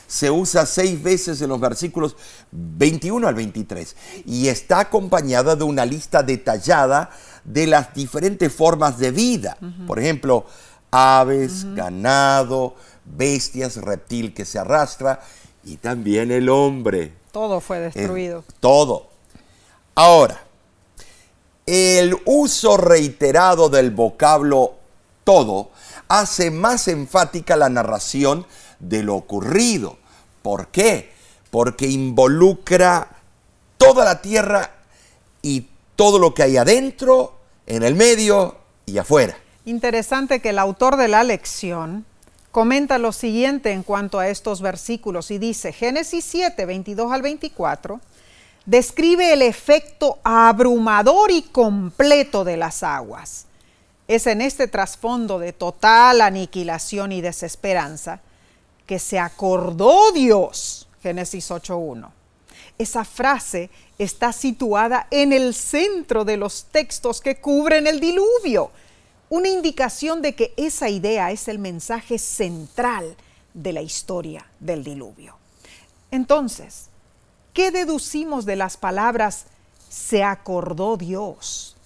[0.07, 2.17] se usa seis veces en los versículos
[2.51, 3.97] 21 al 23
[4.27, 7.11] y está acompañada de una lista detallada
[7.45, 9.57] de las diferentes formas de vida.
[9.87, 10.47] Por ejemplo,
[10.91, 12.75] aves, ganado,
[13.05, 15.21] bestias, reptil que se arrastra
[15.65, 17.15] y también el hombre.
[17.33, 18.45] Todo fue destruido.
[18.61, 19.09] todo.
[19.95, 20.41] Ahora,
[21.67, 24.75] el uso reiterado del vocablo
[25.25, 25.71] todo
[26.09, 28.47] hace más enfática la narración
[28.81, 29.99] de lo ocurrido.
[30.43, 31.13] ¿Por qué?
[31.51, 33.09] Porque involucra
[33.77, 34.73] toda la tierra
[35.43, 35.69] y
[36.01, 37.35] todo lo que hay adentro,
[37.67, 39.37] en el medio y afuera.
[39.67, 42.07] Interesante que el autor de la lección
[42.53, 48.01] comenta lo siguiente en cuanto a estos versículos y dice, Génesis 7, 22 al 24,
[48.65, 53.45] describe el efecto abrumador y completo de las aguas.
[54.09, 58.21] Es en este trasfondo de total aniquilación y desesperanza
[58.87, 62.20] que se acordó Dios, Génesis 8.1.
[62.81, 68.71] Esa frase está situada en el centro de los textos que cubren el diluvio
[69.31, 73.17] una indicación de que esa idea es el mensaje central
[73.55, 75.37] de la historia del diluvio.
[76.11, 76.89] Entonces,
[77.55, 79.45] ¿qué deducimos de las palabras
[79.89, 81.77] se acordó Dios?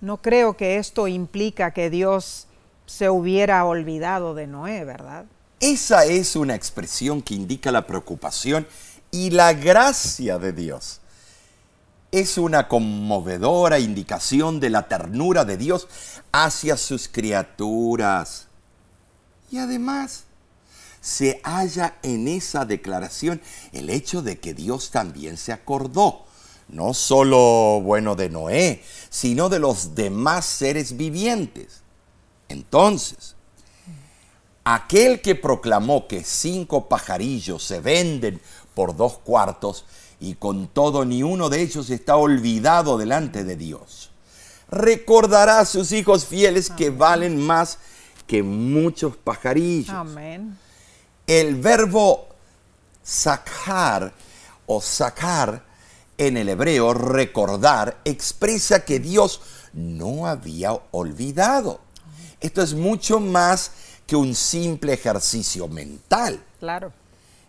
[0.00, 2.46] No creo que esto implica que Dios
[2.86, 5.24] se hubiera olvidado de Noé, ¿verdad?
[5.58, 8.68] Esa es una expresión que indica la preocupación
[9.10, 11.00] y la gracia de Dios
[12.12, 15.88] es una conmovedora indicación de la ternura de Dios
[16.32, 18.46] hacia sus criaturas.
[19.50, 20.24] Y además,
[21.00, 23.40] se halla en esa declaración
[23.72, 26.24] el hecho de que Dios también se acordó,
[26.68, 31.82] no solo, bueno, de Noé, sino de los demás seres vivientes.
[32.48, 33.36] Entonces,
[34.64, 38.40] aquel que proclamó que cinco pajarillos se venden
[38.76, 39.86] por dos cuartos,
[40.20, 44.10] y con todo ni uno de ellos está olvidado delante de Dios.
[44.70, 47.78] Recordará a sus hijos fieles que valen más
[48.26, 49.88] que muchos pajarillos.
[49.88, 50.58] Amén.
[51.26, 52.28] El verbo
[53.02, 54.12] sacar
[54.66, 55.64] o sacar
[56.18, 59.40] en el hebreo, recordar, expresa que Dios
[59.72, 61.80] no había olvidado.
[62.40, 63.70] Esto es mucho más
[64.06, 66.42] que un simple ejercicio mental.
[66.60, 66.92] Claro.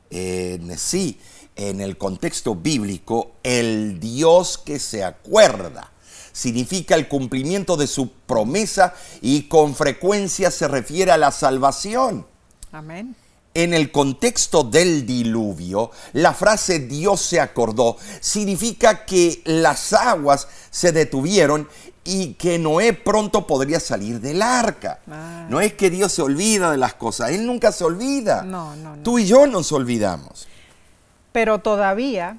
[0.09, 1.19] Eh, sí,
[1.55, 5.91] en el contexto bíblico, el Dios que se acuerda
[6.31, 12.27] significa el cumplimiento de su promesa y con frecuencia se refiere a la salvación.
[12.71, 13.15] Amén.
[13.55, 20.91] En el contexto del diluvio, la frase Dios se acordó significa que las aguas se
[20.91, 21.67] detuvieron
[22.07, 24.99] y que Noé pronto podría salir del arca.
[25.11, 25.45] Ah.
[25.49, 28.41] No es que Dios se olvida de las cosas, Él nunca se olvida.
[28.41, 29.03] No, no, no.
[29.03, 30.47] Tú y yo nos olvidamos
[31.37, 32.37] pero todavía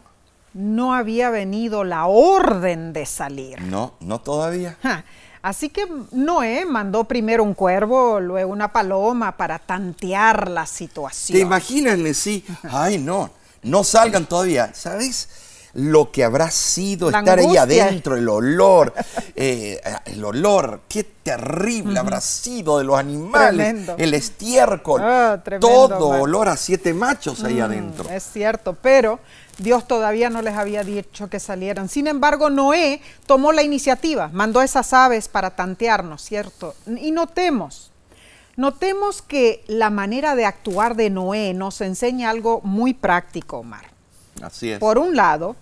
[0.55, 3.61] no había venido la orden de salir.
[3.63, 4.77] No, no todavía.
[5.41, 11.39] Así que Noé mandó primero un cuervo, luego una paloma para tantear la situación.
[11.39, 12.45] ¿Te imaginas, sí?
[12.65, 13.31] Ay, no,
[13.63, 14.75] no salgan todavía.
[14.75, 15.29] ¿Sabes?
[15.75, 18.93] Lo que habrá sido estar ahí adentro, el olor,
[19.37, 26.49] eh, el olor, qué terrible habrá sido de los animales, el estiércol, ah, todo olor
[26.49, 28.11] a siete machos ahí mm, adentro.
[28.11, 29.21] Es cierto, pero
[29.59, 31.89] Dios todavía no les había dicho que salieran.
[31.89, 36.75] Sin embargo, Noé tomó la iniciativa, mandó esas aves para tantearnos, ¿cierto?
[36.87, 37.91] Y notemos,
[38.57, 43.98] notemos que la manera de actuar de Noé nos enseña algo muy práctico, Omar.
[44.43, 44.79] Así es.
[44.79, 45.57] Por un lado,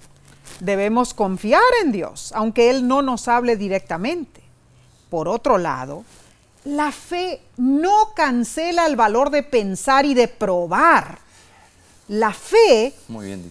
[0.60, 4.42] debemos confiar en Dios, aunque Él no nos hable directamente.
[5.10, 6.04] Por otro lado,
[6.64, 11.18] la fe no cancela el valor de pensar y de probar.
[12.08, 12.94] La fe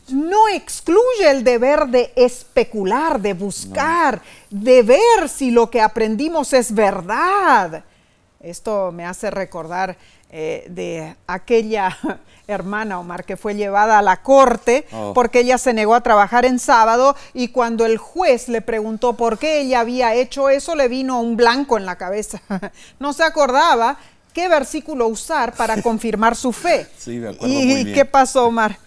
[0.10, 6.74] no excluye el deber de especular, de buscar, de ver si lo que aprendimos es
[6.74, 7.84] verdad.
[8.40, 9.98] Esto me hace recordar
[10.32, 11.98] eh, de aquella
[12.48, 15.14] hermana Omar que fue llevada a la corte oh.
[15.14, 19.38] porque ella se negó a trabajar en sábado y cuando el juez le preguntó por
[19.38, 22.42] qué ella había hecho eso le vino un blanco en la cabeza.
[23.00, 23.98] no se acordaba
[24.34, 26.88] qué versículo usar para confirmar su fe.
[26.98, 28.78] Sí, me acuerdo ¿Y qué pasó Omar?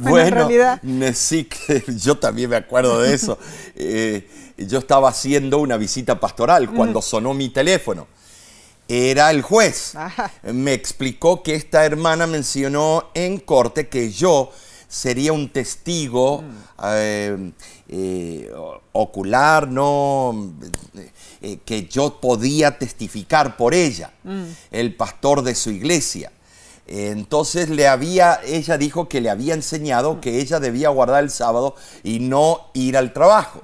[0.00, 0.80] bueno, en realidad...
[1.14, 1.48] sí,
[2.04, 3.38] yo también me acuerdo de eso.
[3.74, 4.28] Eh,
[4.58, 8.06] yo estaba haciendo una visita pastoral cuando sonó mi teléfono
[8.88, 9.92] era el juez.
[10.42, 14.50] Me explicó que esta hermana mencionó en corte que yo
[14.88, 16.46] sería un testigo mm.
[16.84, 17.52] eh,
[17.88, 18.50] eh,
[18.92, 20.54] ocular, no,
[21.42, 24.44] eh, que yo podía testificar por ella, mm.
[24.70, 26.32] el pastor de su iglesia.
[26.90, 31.74] Entonces le había, ella dijo que le había enseñado que ella debía guardar el sábado
[32.02, 33.60] y no ir al trabajo.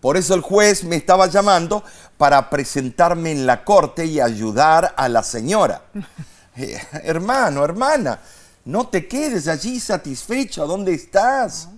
[0.00, 1.84] Por eso el juez me estaba llamando
[2.16, 5.82] para presentarme en la corte y ayudar a la señora.
[6.56, 8.20] Eh, hermano, hermana,
[8.64, 10.66] no te quedes allí satisfecho.
[10.66, 11.68] ¿Dónde estás?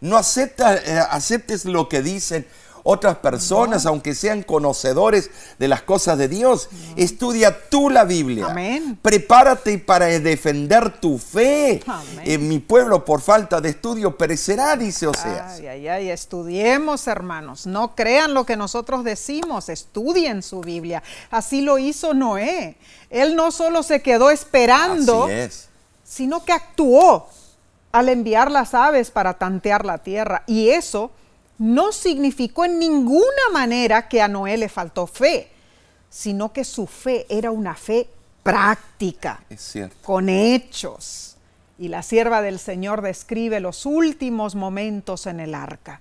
[0.00, 2.46] No eh, aceptes lo que dicen
[2.88, 6.68] otras personas, aunque sean conocedores de las cosas de Dios.
[6.94, 8.46] Estudia tú la Biblia.
[8.46, 8.96] Amén.
[9.02, 11.82] Prepárate para defender tu fe.
[12.24, 15.58] En mi pueblo, por falta de estudio, perecerá, dice Oseas.
[15.58, 17.66] Ay, ay, ay, estudiemos, hermanos.
[17.66, 21.02] No crean lo que nosotros decimos, estudien su Biblia.
[21.32, 22.76] Así lo hizo Noé.
[23.10, 25.26] Él no solo se quedó esperando,
[26.04, 27.28] sino que actuó
[27.90, 30.44] al enviar las aves para tantear la tierra.
[30.46, 31.10] Y eso
[31.58, 35.50] no significó en ninguna manera que a Noé le faltó fe,
[36.10, 38.08] sino que su fe era una fe
[38.42, 39.40] práctica,
[40.02, 41.36] con hechos.
[41.78, 46.00] Y la sierva del Señor describe los últimos momentos en el arca.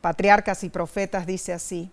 [0.00, 1.90] Patriarcas y profetas dice así,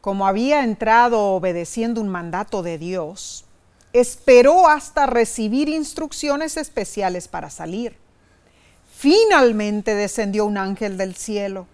[0.00, 3.44] como había entrado obedeciendo un mandato de Dios,
[3.92, 7.96] esperó hasta recibir instrucciones especiales para salir.
[8.94, 11.66] Finalmente descendió un ángel del cielo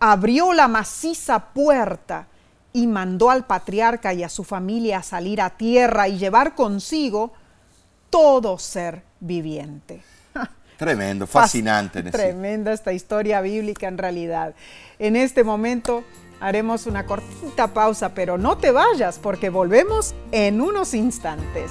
[0.00, 2.26] abrió la maciza puerta
[2.72, 7.32] y mandó al patriarca y a su familia a salir a tierra y llevar consigo
[8.10, 10.02] todo ser viviente.
[10.76, 12.02] Tremendo, fascinante.
[12.02, 14.54] Tremenda esta historia bíblica en realidad.
[14.98, 16.04] En este momento
[16.40, 21.70] haremos una cortita pausa, pero no te vayas porque volvemos en unos instantes.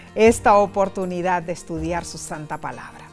[0.15, 3.09] esta oportunidad de estudiar su santa palabra.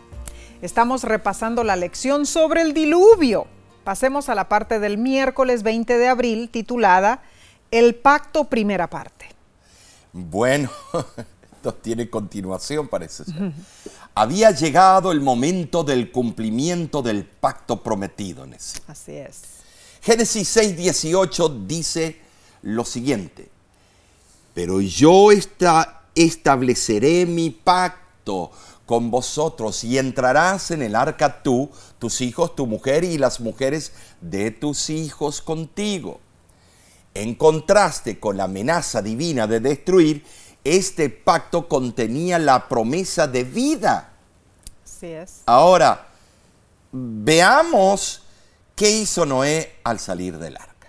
[0.63, 3.47] Estamos repasando la lección sobre el diluvio.
[3.85, 7.23] Pasemos a la parte del miércoles 20 de abril titulada
[7.71, 9.27] El pacto primera parte.
[10.13, 10.71] Bueno,
[11.53, 13.53] esto tiene continuación, parece ser.
[14.15, 18.45] Había llegado el momento del cumplimiento del pacto prometido.
[18.89, 19.43] Así es.
[20.01, 22.21] Génesis 6, 18 dice,
[22.63, 23.49] lo siguiente,
[24.55, 25.31] pero yo
[26.25, 28.51] estableceré mi pacto
[28.87, 33.93] con vosotros y entrarás en el arca tú, tus hijos, tu mujer y las mujeres
[34.21, 36.21] de tus hijos contigo.
[37.14, 40.25] En contraste con la amenaza divina de destruir,
[40.64, 44.12] este pacto contenía la promesa de vida.
[44.85, 45.43] Así es.
[45.47, 46.09] Ahora,
[46.93, 48.23] veamos
[48.75, 50.89] qué hizo Noé al salir del arca.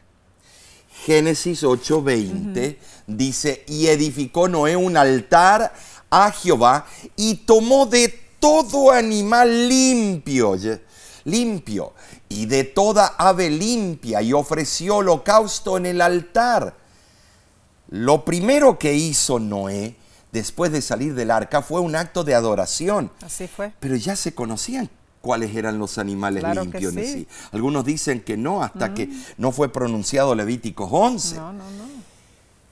[1.05, 2.77] Génesis 8:20
[3.09, 5.73] dice, y edificó Noé un altar
[6.09, 6.85] a Jehová
[7.15, 8.07] y tomó de
[8.39, 10.55] todo animal limpio,
[11.25, 11.93] limpio,
[12.29, 16.75] y de toda ave limpia, y ofreció holocausto en el altar.
[17.89, 19.95] Lo primero que hizo Noé
[20.31, 23.11] después de salir del arca fue un acto de adoración.
[23.23, 23.73] Así fue.
[23.79, 24.89] Pero ya se conocían
[25.21, 27.27] cuáles eran los animales limpios en sí.
[27.51, 29.23] Algunos dicen que no, hasta que mm.
[29.37, 31.35] no fue pronunciado Levítico 11.
[31.35, 32.08] No, no, no.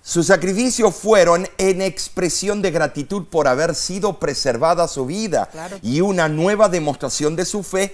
[0.08, 5.50] Sus sacrificios fueron en expresión de gratitud por haber sido preservada su vida
[5.82, 7.94] y una nueva demostración de su fe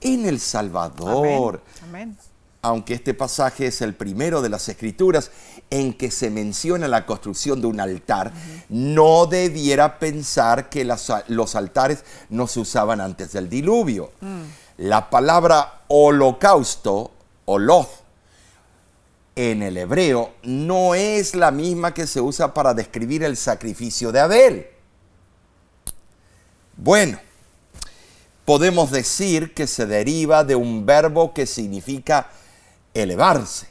[0.00, 1.62] en el Salvador.
[1.84, 2.18] Amén
[2.60, 5.30] aunque este pasaje es el primero de las escrituras
[5.68, 8.32] en que se menciona la construcción de un altar,
[8.70, 14.12] no debiera pensar que los altares no se usaban antes del diluvio.
[14.22, 14.44] Mm.
[14.78, 17.10] La palabra holocausto,
[17.44, 18.03] oloth,
[19.36, 24.20] en el hebreo no es la misma que se usa para describir el sacrificio de
[24.20, 24.66] Abel.
[26.76, 27.18] Bueno,
[28.44, 32.30] podemos decir que se deriva de un verbo que significa
[32.92, 33.68] elevarse.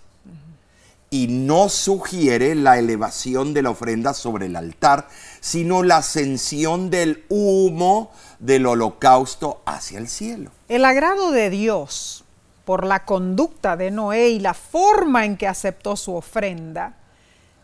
[1.10, 5.08] Y no sugiere la elevación de la ofrenda sobre el altar,
[5.42, 10.50] sino la ascensión del humo del holocausto hacia el cielo.
[10.70, 12.23] El agrado de Dios
[12.66, 16.96] por la conducta de Noé y la forma en que aceptó su ofrenda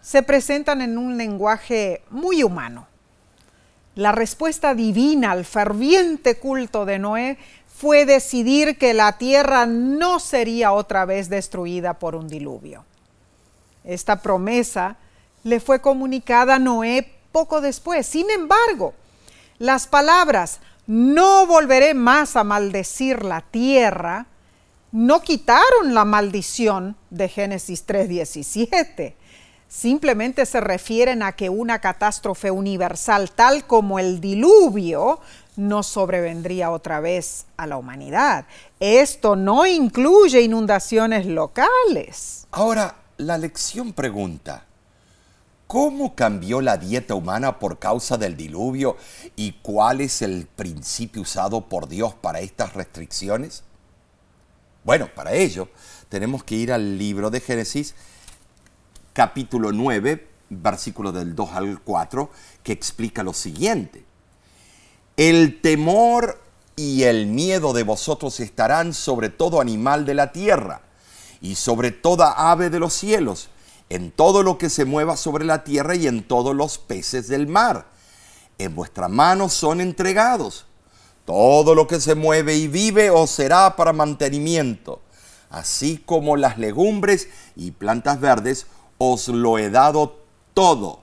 [0.02, 2.88] se presentan en un lenguaje muy humano.
[3.96, 7.38] La respuesta divina al ferviente culto de Noé
[7.68, 12.86] fue decidir que la tierra no sería otra vez destruida por un diluvio.
[13.84, 14.98] Esta promesa
[15.44, 18.06] le fue comunicada a Noé poco después.
[18.06, 18.94] Sin embargo,
[19.58, 24.26] las palabras no volveré más a maldecir la tierra
[24.92, 29.16] no quitaron la maldición de Génesis 3:17.
[29.68, 35.20] Simplemente se refieren a que una catástrofe universal tal como el diluvio
[35.58, 38.46] no sobrevendría otra vez a la humanidad.
[38.80, 42.48] Esto no incluye inundaciones locales.
[42.50, 44.66] Ahora, la lección pregunta,
[45.68, 48.98] ¿cómo cambió la dieta humana por causa del diluvio
[49.36, 53.64] y cuál es el principio usado por Dios para estas restricciones?
[54.84, 55.68] Bueno, para ello
[56.08, 57.96] tenemos que ir al libro de Génesis,
[59.14, 62.30] capítulo 9, versículo del 2 al 4,
[62.64, 64.06] que explica lo siguiente.
[65.18, 66.42] El temor
[66.78, 70.82] y el miedo de vosotros estarán sobre todo animal de la tierra
[71.42, 73.50] y sobre toda ave de los cielos,
[73.90, 77.48] en todo lo que se mueva sobre la tierra y en todos los peces del
[77.48, 77.88] mar.
[78.58, 80.69] En vuestra mano son entregados.
[81.30, 85.00] Todo lo que se mueve y vive os será para mantenimiento,
[85.52, 88.66] así como las legumbres y plantas verdes
[88.98, 90.24] os lo he dado
[90.56, 91.02] todo.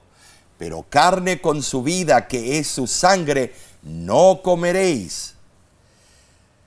[0.59, 3.55] Pero carne con su vida, que es su sangre,
[3.85, 5.35] no comeréis.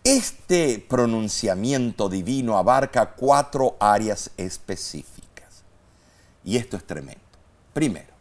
[0.06, 5.64] Este pronunciamiento divino abarca cuatro áreas específicas.
[6.46, 7.20] Y esto es tremendo.
[7.74, 8.14] Primero,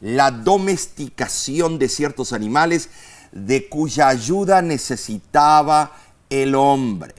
[0.00, 2.88] la domesticación de ciertos animales
[3.34, 5.92] de cuya ayuda necesitaba
[6.30, 7.14] el hombre.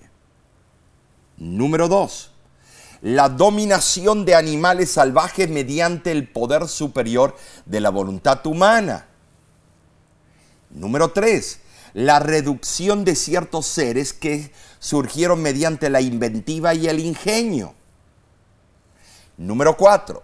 [1.36, 2.32] Número dos,
[3.02, 7.36] la dominación de animales salvajes mediante el poder superior
[7.66, 9.08] de la voluntad humana.
[10.72, 11.60] Número 3.
[11.94, 17.76] La reducción de ciertos seres que surgieron mediante la inventiva y el ingenio.
[19.38, 20.24] Número 4.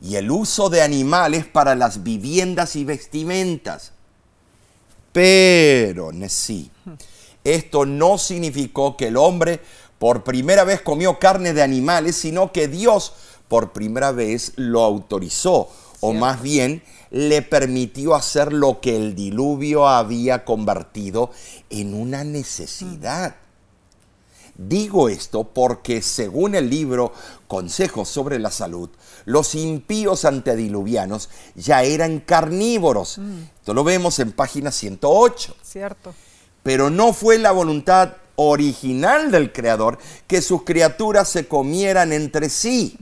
[0.00, 3.92] Y el uso de animales para las viviendas y vestimentas.
[5.12, 6.70] Pero, sí,
[7.44, 9.60] esto no significó que el hombre
[9.98, 13.12] por primera vez comió carne de animales, sino que Dios
[13.48, 15.68] por primera vez lo autorizó,
[16.00, 21.30] o más bien le permitió hacer lo que el diluvio había convertido
[21.68, 23.34] en una necesidad.
[24.62, 27.14] Digo esto porque según el libro
[27.48, 28.90] Consejos sobre la Salud,
[29.24, 33.16] los impíos antediluvianos ya eran carnívoros.
[33.16, 33.44] Mm.
[33.58, 35.56] Esto lo vemos en página 108.
[35.62, 36.12] Cierto.
[36.62, 39.96] Pero no fue la voluntad original del Creador
[40.26, 42.98] que sus criaturas se comieran entre sí.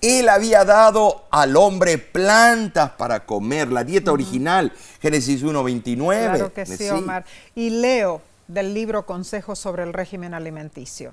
[0.00, 5.96] Él había dado al hombre plantas para comer, la dieta original, Génesis 1.29.
[6.06, 7.26] Claro que sí, Omar.
[7.54, 11.12] Y leo del libro Consejos sobre el régimen alimenticio.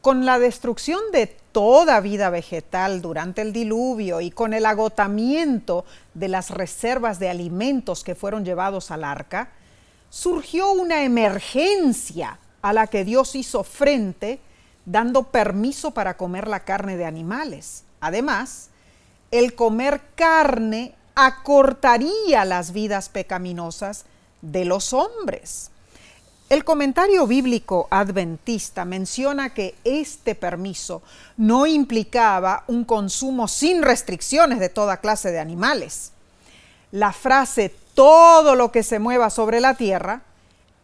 [0.00, 5.84] Con la destrucción de toda vida vegetal durante el diluvio y con el agotamiento
[6.14, 9.50] de las reservas de alimentos que fueron llevados al arca,
[10.10, 14.40] surgió una emergencia a la que Dios hizo frente
[14.84, 17.84] dando permiso para comer la carne de animales.
[18.00, 18.70] Además,
[19.30, 24.04] el comer carne acortaría las vidas pecaminosas
[24.42, 25.70] de los hombres.
[26.48, 31.02] El comentario bíblico adventista menciona que este permiso
[31.36, 36.12] no implicaba un consumo sin restricciones de toda clase de animales.
[36.92, 40.22] La frase todo lo que se mueva sobre la tierra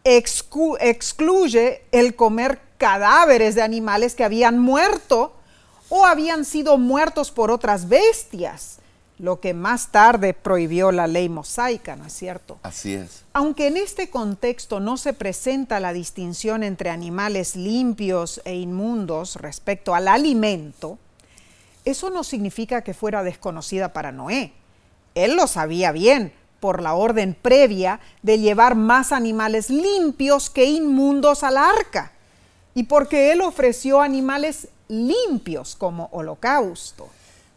[0.03, 5.31] excluye el comer cadáveres de animales que habían muerto
[5.87, 8.79] o habían sido muertos por otras bestias,
[9.19, 12.57] lo que más tarde prohibió la ley mosaica, ¿no es cierto?
[12.63, 13.23] Así es.
[13.33, 19.95] Aunque en este contexto no se presenta la distinción entre animales limpios e inmundos respecto
[19.95, 20.97] al alimento,
[21.85, 24.53] eso no significa que fuera desconocida para Noé.
[25.15, 31.43] Él lo sabía bien por la orden previa de llevar más animales limpios que inmundos
[31.43, 32.13] al arca
[32.73, 37.09] y porque él ofreció animales limpios como holocausto.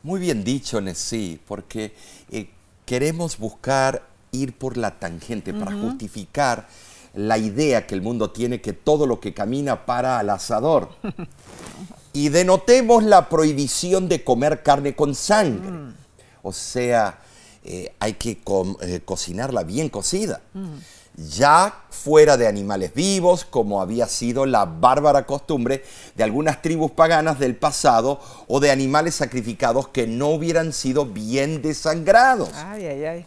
[0.07, 1.93] Muy bien dicho, Nessie, porque
[2.31, 2.49] eh,
[2.85, 6.69] queremos buscar ir por la tangente para justificar
[7.13, 10.91] la idea que el mundo tiene que todo lo que camina para al asador.
[12.13, 15.73] y denotemos la prohibición de comer carne con sangre.
[15.73, 15.95] Mm.
[16.45, 17.19] O sea,
[17.65, 18.39] eh, hay que
[18.83, 20.41] eh, cocinarla bien cocida
[21.17, 25.83] ya fuera de animales vivos, como había sido la bárbara costumbre
[26.15, 31.63] de algunas tribus paganas del pasado, o de animales sacrificados que no hubieran sido bien
[31.63, 32.51] desangrados.
[32.55, 33.27] Ay, ay, ay.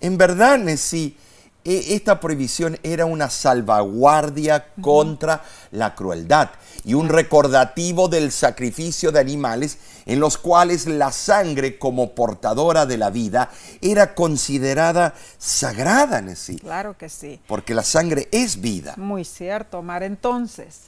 [0.00, 1.16] En verdad, Nessie,
[1.64, 6.50] esta prohibición era una salvaguardia contra la crueldad
[6.84, 12.96] y un recordativo del sacrificio de animales en los cuales la sangre como portadora de
[12.96, 13.50] la vida
[13.80, 17.40] era considerada sagrada en sí, Claro que sí.
[17.46, 18.94] porque la sangre es vida.
[18.96, 20.02] Muy cierto, Omar.
[20.02, 20.84] Entonces,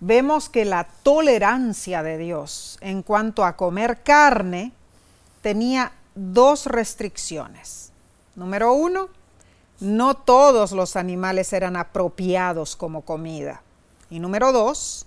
[0.00, 4.72] vemos que la tolerancia de Dios en cuanto a comer carne
[5.42, 7.90] tenía dos restricciones.
[8.36, 9.08] Número uno,
[9.80, 13.62] no todos los animales eran apropiados como comida.
[14.10, 15.06] Y número dos,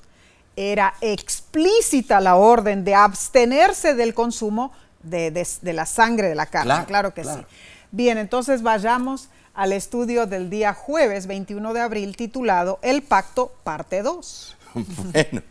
[0.58, 6.48] era explícita la orden de abstenerse del consumo de, de- de la sangre de la
[6.48, 6.66] carne.
[6.74, 7.42] Claro, Claro, que claro.
[7.50, 7.56] sí.
[7.92, 14.02] Bien, entonces vayamos al estudio del día jueves 21 de abril titulado El Pacto, parte
[14.02, 14.56] 2.
[14.76, 15.42] Bueno,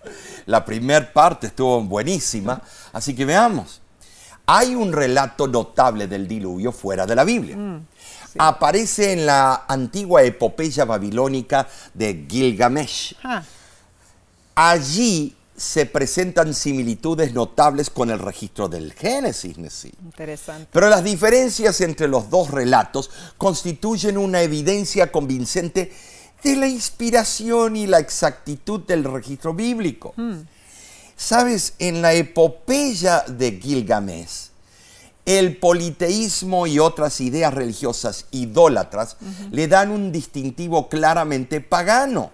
[0.44, 2.60] la primera parte estuvo buenísima,
[2.92, 3.80] así que veamos.
[4.46, 7.56] Hay un relato notable del diluvio fuera de la Biblia.
[8.38, 13.16] Aparece en la antigua epopeya babilónica de Gilgamesh.
[13.24, 13.42] Ah,
[14.58, 19.58] Allí se presentan similitudes notables con el registro del Génesis.
[19.58, 19.92] Nesí.
[20.02, 20.68] interesante.
[20.72, 25.92] Pero las diferencias entre los dos relatos constituyen una evidencia convincente
[26.42, 30.14] de la inspiración y la exactitud del registro bíblico.
[31.16, 34.48] Sabes, en la epopeya de Gilgamesh,
[35.26, 39.18] el politeísmo y otras ideas religiosas idólatras
[39.50, 42.30] le dan un distintivo claramente pagano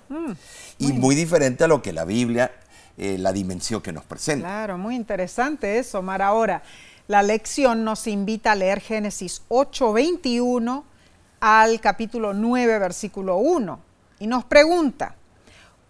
[0.79, 2.53] y muy diferente a lo que la Biblia,
[2.99, 4.47] eh, la dimensión que nos presenta.
[4.47, 6.23] Claro, muy interesante eso, Omar.
[6.23, 6.63] Ahora,
[7.09, 10.85] la lección nos invita a leer Génesis 8:21
[11.41, 13.81] al capítulo 9, versículo 1,
[14.21, 15.17] y nos pregunta,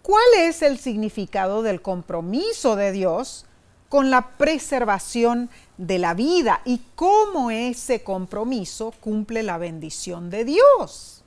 [0.01, 3.45] ¿cuál es el significado del compromiso de Dios
[3.89, 11.23] con la preservación de la vida y cómo ese compromiso cumple la bendición de Dios?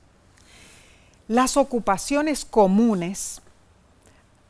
[1.29, 3.41] Las ocupaciones comunes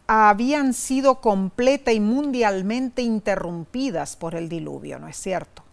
[0.07, 5.63] habían sido completa y mundialmente interrumpidas por el diluvio, ¿no es cierto?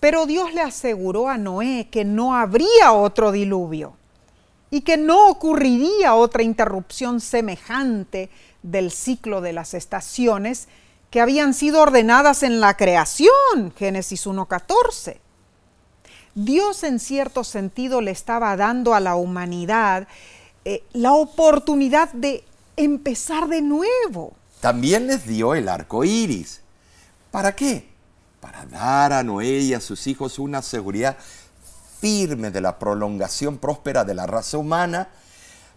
[0.00, 3.94] Pero Dios le aseguró a Noé que no habría otro diluvio
[4.70, 8.30] y que no ocurriría otra interrupción semejante
[8.62, 10.66] del ciclo de las estaciones
[11.10, 15.18] que habían sido ordenadas en la creación, Génesis 1.14.
[16.34, 20.08] Dios en cierto sentido le estaba dando a la humanidad
[20.64, 22.42] eh, la oportunidad de
[22.76, 24.34] empezar de nuevo.
[24.60, 26.60] También les dio el arco iris.
[27.30, 27.88] ¿Para qué?
[28.40, 31.16] Para dar a Noé y a sus hijos una seguridad
[32.00, 35.08] firme de la prolongación próspera de la raza humana.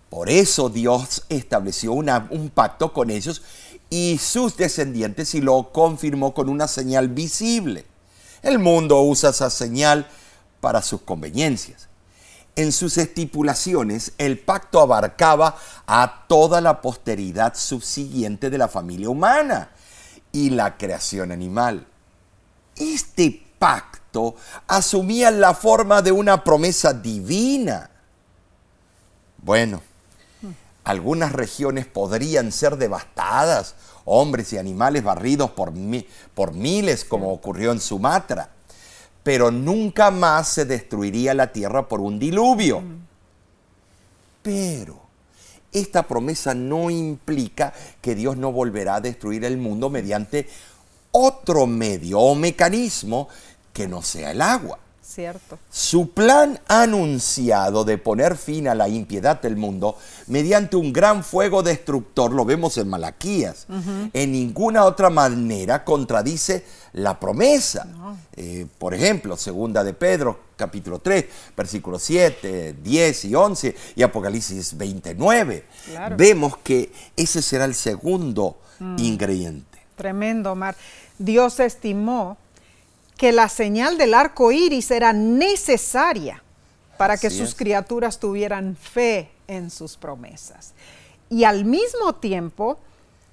[0.09, 3.43] Por eso Dios estableció un pacto con ellos
[3.89, 7.85] y sus descendientes y lo confirmó con una señal visible.
[8.41, 10.07] El mundo usa esa señal
[10.61, 11.84] para sus conveniencias.
[12.57, 19.71] En sus estipulaciones, el pacto abarcaba a toda la posteridad subsiguiente de la familia humana
[20.31, 21.85] y la creación animal.
[22.77, 24.35] Este pacto
[24.67, 27.89] asumía la forma de una promesa divina.
[29.37, 29.81] Bueno,
[30.85, 33.75] algunas regiones podrían ser devastadas,
[34.05, 35.73] hombres y animales barridos por,
[36.33, 38.54] por miles, como ocurrió en Sumatra,
[39.25, 42.83] pero nunca más se destruiría la tierra por un diluvio.
[44.43, 44.99] Pero
[45.71, 50.47] esta promesa no implica que Dios no volverá a destruir el mundo mediante
[51.09, 53.27] otro medio o mecanismo
[53.73, 54.77] que no sea el agua.
[55.15, 55.57] ¿Cierto?
[55.71, 59.97] Su plan anunciado de poner fin a la impiedad del mundo
[60.27, 63.65] mediante un gran fuego destructor, lo vemos en Malaquías,
[64.11, 67.87] en ninguna otra manera contradice la promesa.
[68.35, 74.75] Eh, por ejemplo, segunda de Pedro, capítulo 3, versículos 7, 10 y 11 y Apocalipsis
[74.75, 75.63] 29.
[75.91, 76.17] Claro.
[76.17, 78.57] Vemos que ese será el segundo
[78.97, 79.79] ingrediente.
[79.95, 80.75] Tremendo, Omar.
[81.17, 82.35] Dios estimó
[83.17, 86.43] que la señal del arco iris era necesaria
[86.97, 87.55] para que Así sus es.
[87.55, 90.73] criaturas tuvieran fe en sus promesas.
[91.29, 92.77] Y al mismo tiempo,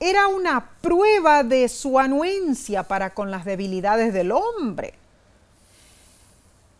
[0.00, 4.94] era una prueba de su anuencia para con las debilidades del hombre.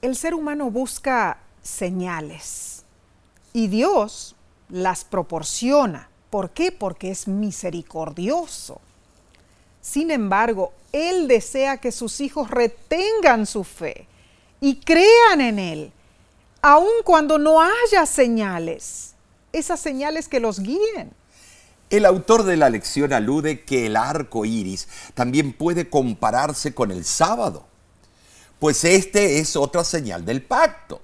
[0.00, 2.84] El ser humano busca señales
[3.52, 4.34] y Dios
[4.68, 6.08] las proporciona.
[6.30, 6.72] ¿Por qué?
[6.72, 8.80] Porque es misericordioso.
[9.82, 14.06] Sin embargo, Él desea que sus hijos retengan su fe
[14.60, 15.92] y crean en Él,
[16.62, 19.14] aun cuando no haya señales,
[19.52, 21.12] esas señales que los guíen.
[21.90, 27.04] El autor de la lección alude que el arco iris también puede compararse con el
[27.04, 27.66] sábado,
[28.60, 31.02] pues este es otra señal del pacto.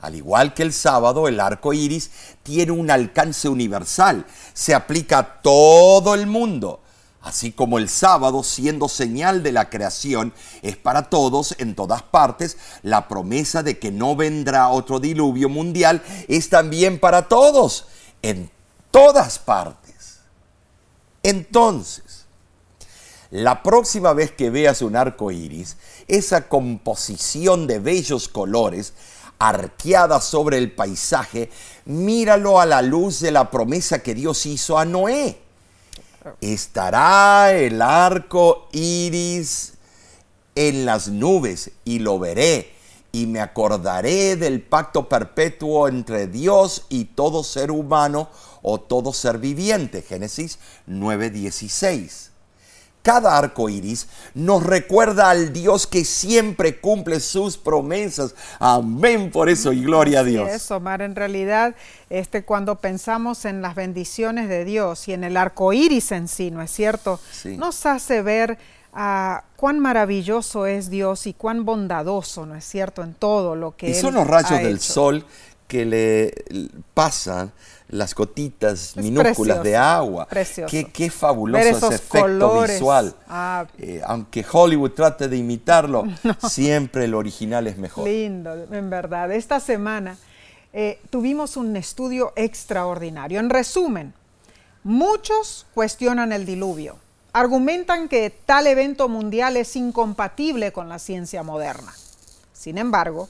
[0.00, 2.10] Al igual que el sábado, el arco iris
[2.42, 6.80] tiene un alcance universal, se aplica a todo el mundo.
[7.22, 12.56] Así como el sábado, siendo señal de la creación, es para todos en todas partes,
[12.82, 17.86] la promesa de que no vendrá otro diluvio mundial es también para todos,
[18.22, 18.50] en
[18.90, 20.18] todas partes.
[21.22, 22.24] Entonces,
[23.30, 25.76] la próxima vez que veas un arco iris,
[26.08, 28.94] esa composición de bellos colores
[29.38, 31.50] arqueada sobre el paisaje,
[31.84, 35.41] míralo a la luz de la promesa que Dios hizo a Noé
[36.40, 39.74] estará el arco iris
[40.54, 42.72] en las nubes y lo veré
[43.12, 48.30] y me acordaré del pacto perpetuo entre Dios y todo ser humano
[48.62, 50.02] o todo ser viviente.
[50.02, 52.31] Génesis 9:16.
[53.02, 58.34] Cada arco iris nos recuerda al Dios que siempre cumple sus promesas.
[58.60, 60.48] Amén por eso y gloria a Dios.
[60.48, 61.74] Eso, Omar, en realidad,
[62.10, 66.52] este, cuando pensamos en las bendiciones de Dios y en el arco iris en sí,
[66.52, 67.18] ¿no es cierto?
[67.44, 68.56] Nos hace ver
[68.92, 73.90] ah, cuán maravilloso es Dios y cuán bondadoso, ¿no es cierto?, en todo lo que.
[73.90, 75.26] Y son los rayos del sol
[75.66, 76.34] que le
[76.94, 77.50] pasan
[77.92, 80.26] las gotitas minúsculas de agua.
[80.26, 80.70] Precioso.
[80.70, 83.14] Qué, qué fabuloso ese efecto visual.
[83.28, 83.66] Ah.
[83.78, 86.04] Eh, aunque Hollywood trate de imitarlo,
[86.48, 88.08] siempre el original es mejor.
[88.08, 89.30] Lindo, en verdad.
[89.30, 90.16] Esta semana
[90.72, 93.38] eh, tuvimos un estudio extraordinario.
[93.38, 94.14] En resumen,
[94.82, 96.96] muchos cuestionan el diluvio.
[97.34, 101.92] Argumentan que tal evento mundial es incompatible con la ciencia moderna.
[102.54, 103.28] Sin embargo,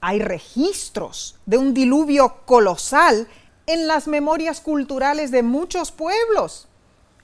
[0.00, 3.28] hay registros de un diluvio colosal
[3.66, 6.68] en las memorias culturales de muchos pueblos,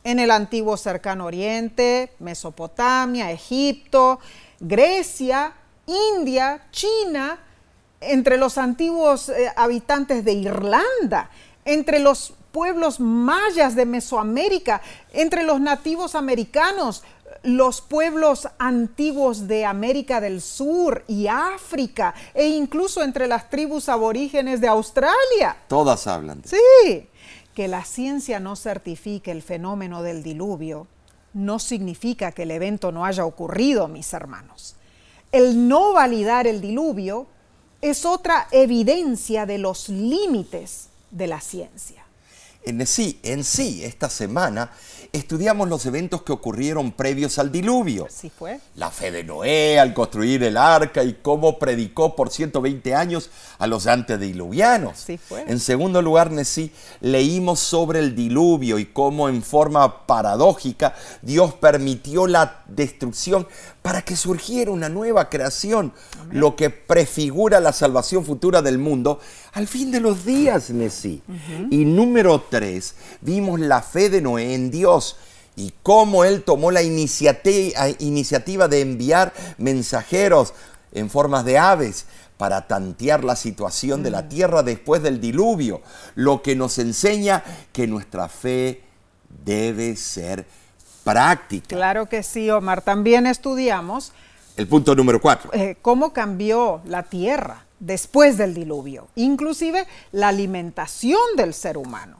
[0.04, 4.20] en el antiguo cercano oriente, Mesopotamia, Egipto,
[4.60, 5.52] Grecia,
[5.86, 7.38] India, China,
[8.00, 11.30] entre los antiguos eh, habitantes de Irlanda,
[11.64, 14.80] entre los pueblos mayas de Mesoamérica,
[15.12, 17.02] entre los nativos americanos,
[17.56, 24.60] los pueblos antiguos de América del Sur y África e incluso entre las tribus aborígenes
[24.60, 25.56] de Australia.
[25.66, 26.42] Todas hablan.
[26.44, 27.08] sí,
[27.54, 30.86] que la ciencia no certifique el fenómeno del diluvio
[31.32, 34.76] no significa que el evento no haya ocurrido, mis hermanos.
[35.32, 37.26] El no validar el diluvio
[37.80, 42.07] es otra evidencia de los límites de la ciencia.
[42.64, 44.72] En sí, en sí, esta semana
[45.12, 48.06] estudiamos los eventos que ocurrieron previos al diluvio.
[48.06, 48.60] Así fue.
[48.74, 53.66] La fe de Noé al construir el arca y cómo predicó por 120 años a
[53.66, 54.98] los antediluvianos.
[54.98, 55.44] Sí fue.
[55.48, 62.26] En segundo lugar, Nesí, leímos sobre el diluvio y cómo en forma paradójica Dios permitió
[62.26, 63.46] la destrucción
[63.88, 65.94] para que surgiera una nueva creación,
[66.30, 69.18] lo que prefigura la salvación futura del mundo
[69.54, 71.22] al fin de los días, Nesí.
[71.70, 75.16] Y número tres, vimos la fe de Noé en Dios
[75.56, 80.52] y cómo él tomó la iniciativa de enviar mensajeros
[80.92, 82.04] en formas de aves
[82.36, 84.28] para tantear la situación de la mm.
[84.28, 85.80] tierra después del diluvio,
[86.14, 88.82] lo que nos enseña que nuestra fe
[89.46, 90.44] debe ser
[91.12, 91.76] práctica.
[91.76, 92.82] Claro que sí, Omar.
[92.82, 94.12] También estudiamos...
[94.56, 95.50] El punto número cuatro.
[95.54, 102.16] Eh, cómo cambió la tierra después del diluvio, inclusive la alimentación del ser humano.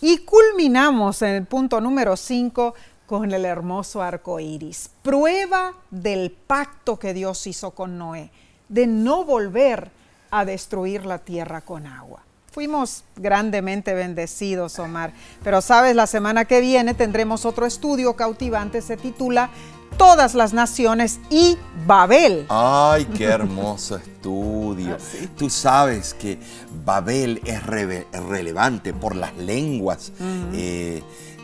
[0.00, 2.74] Y culminamos en el punto número 5
[3.06, 8.30] con el hermoso arco iris, prueba del pacto que Dios hizo con Noé,
[8.68, 9.90] de no volver
[10.30, 12.22] a destruir la tierra con agua.
[12.52, 15.14] Fuimos grandemente bendecidos, Omar.
[15.42, 19.48] Pero sabes, la semana que viene tendremos otro estudio cautivante, se titula
[19.96, 22.44] Todas las Naciones y Babel.
[22.50, 24.12] Ay, qué hermoso estudio.
[25.00, 26.38] Ah, Tú sabes que
[26.84, 30.12] Babel es relevante por las lenguas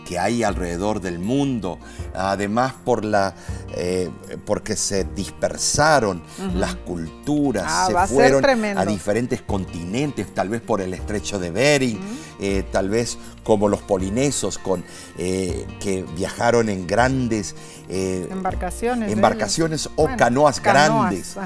[0.08, 1.78] que hay alrededor del mundo,
[2.14, 3.34] además por la,
[3.76, 4.08] eh,
[4.46, 6.22] porque se dispersaron
[6.54, 8.42] las culturas, ah, se fueron
[8.78, 12.00] a diferentes continentes, tal vez por el estrecho de Bering,
[12.40, 14.82] eh, tal vez como los polinesos con,
[15.18, 17.54] eh, que viajaron en grandes
[17.90, 21.36] embarcaciones, embarcaciones o canoas, grandes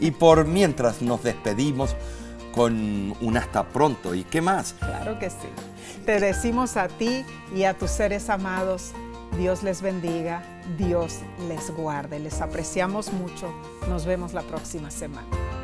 [0.00, 1.96] Y por mientras nos despedimos
[2.52, 4.14] con un hasta pronto.
[4.14, 4.74] ¿Y qué más?
[4.78, 5.48] Claro que sí.
[6.04, 7.24] Te decimos a ti
[7.54, 8.92] y a tus seres amados,
[9.36, 10.42] Dios les bendiga,
[10.76, 12.18] Dios les guarde.
[12.18, 13.52] Les apreciamos mucho.
[13.88, 15.57] Nos vemos la próxima semana.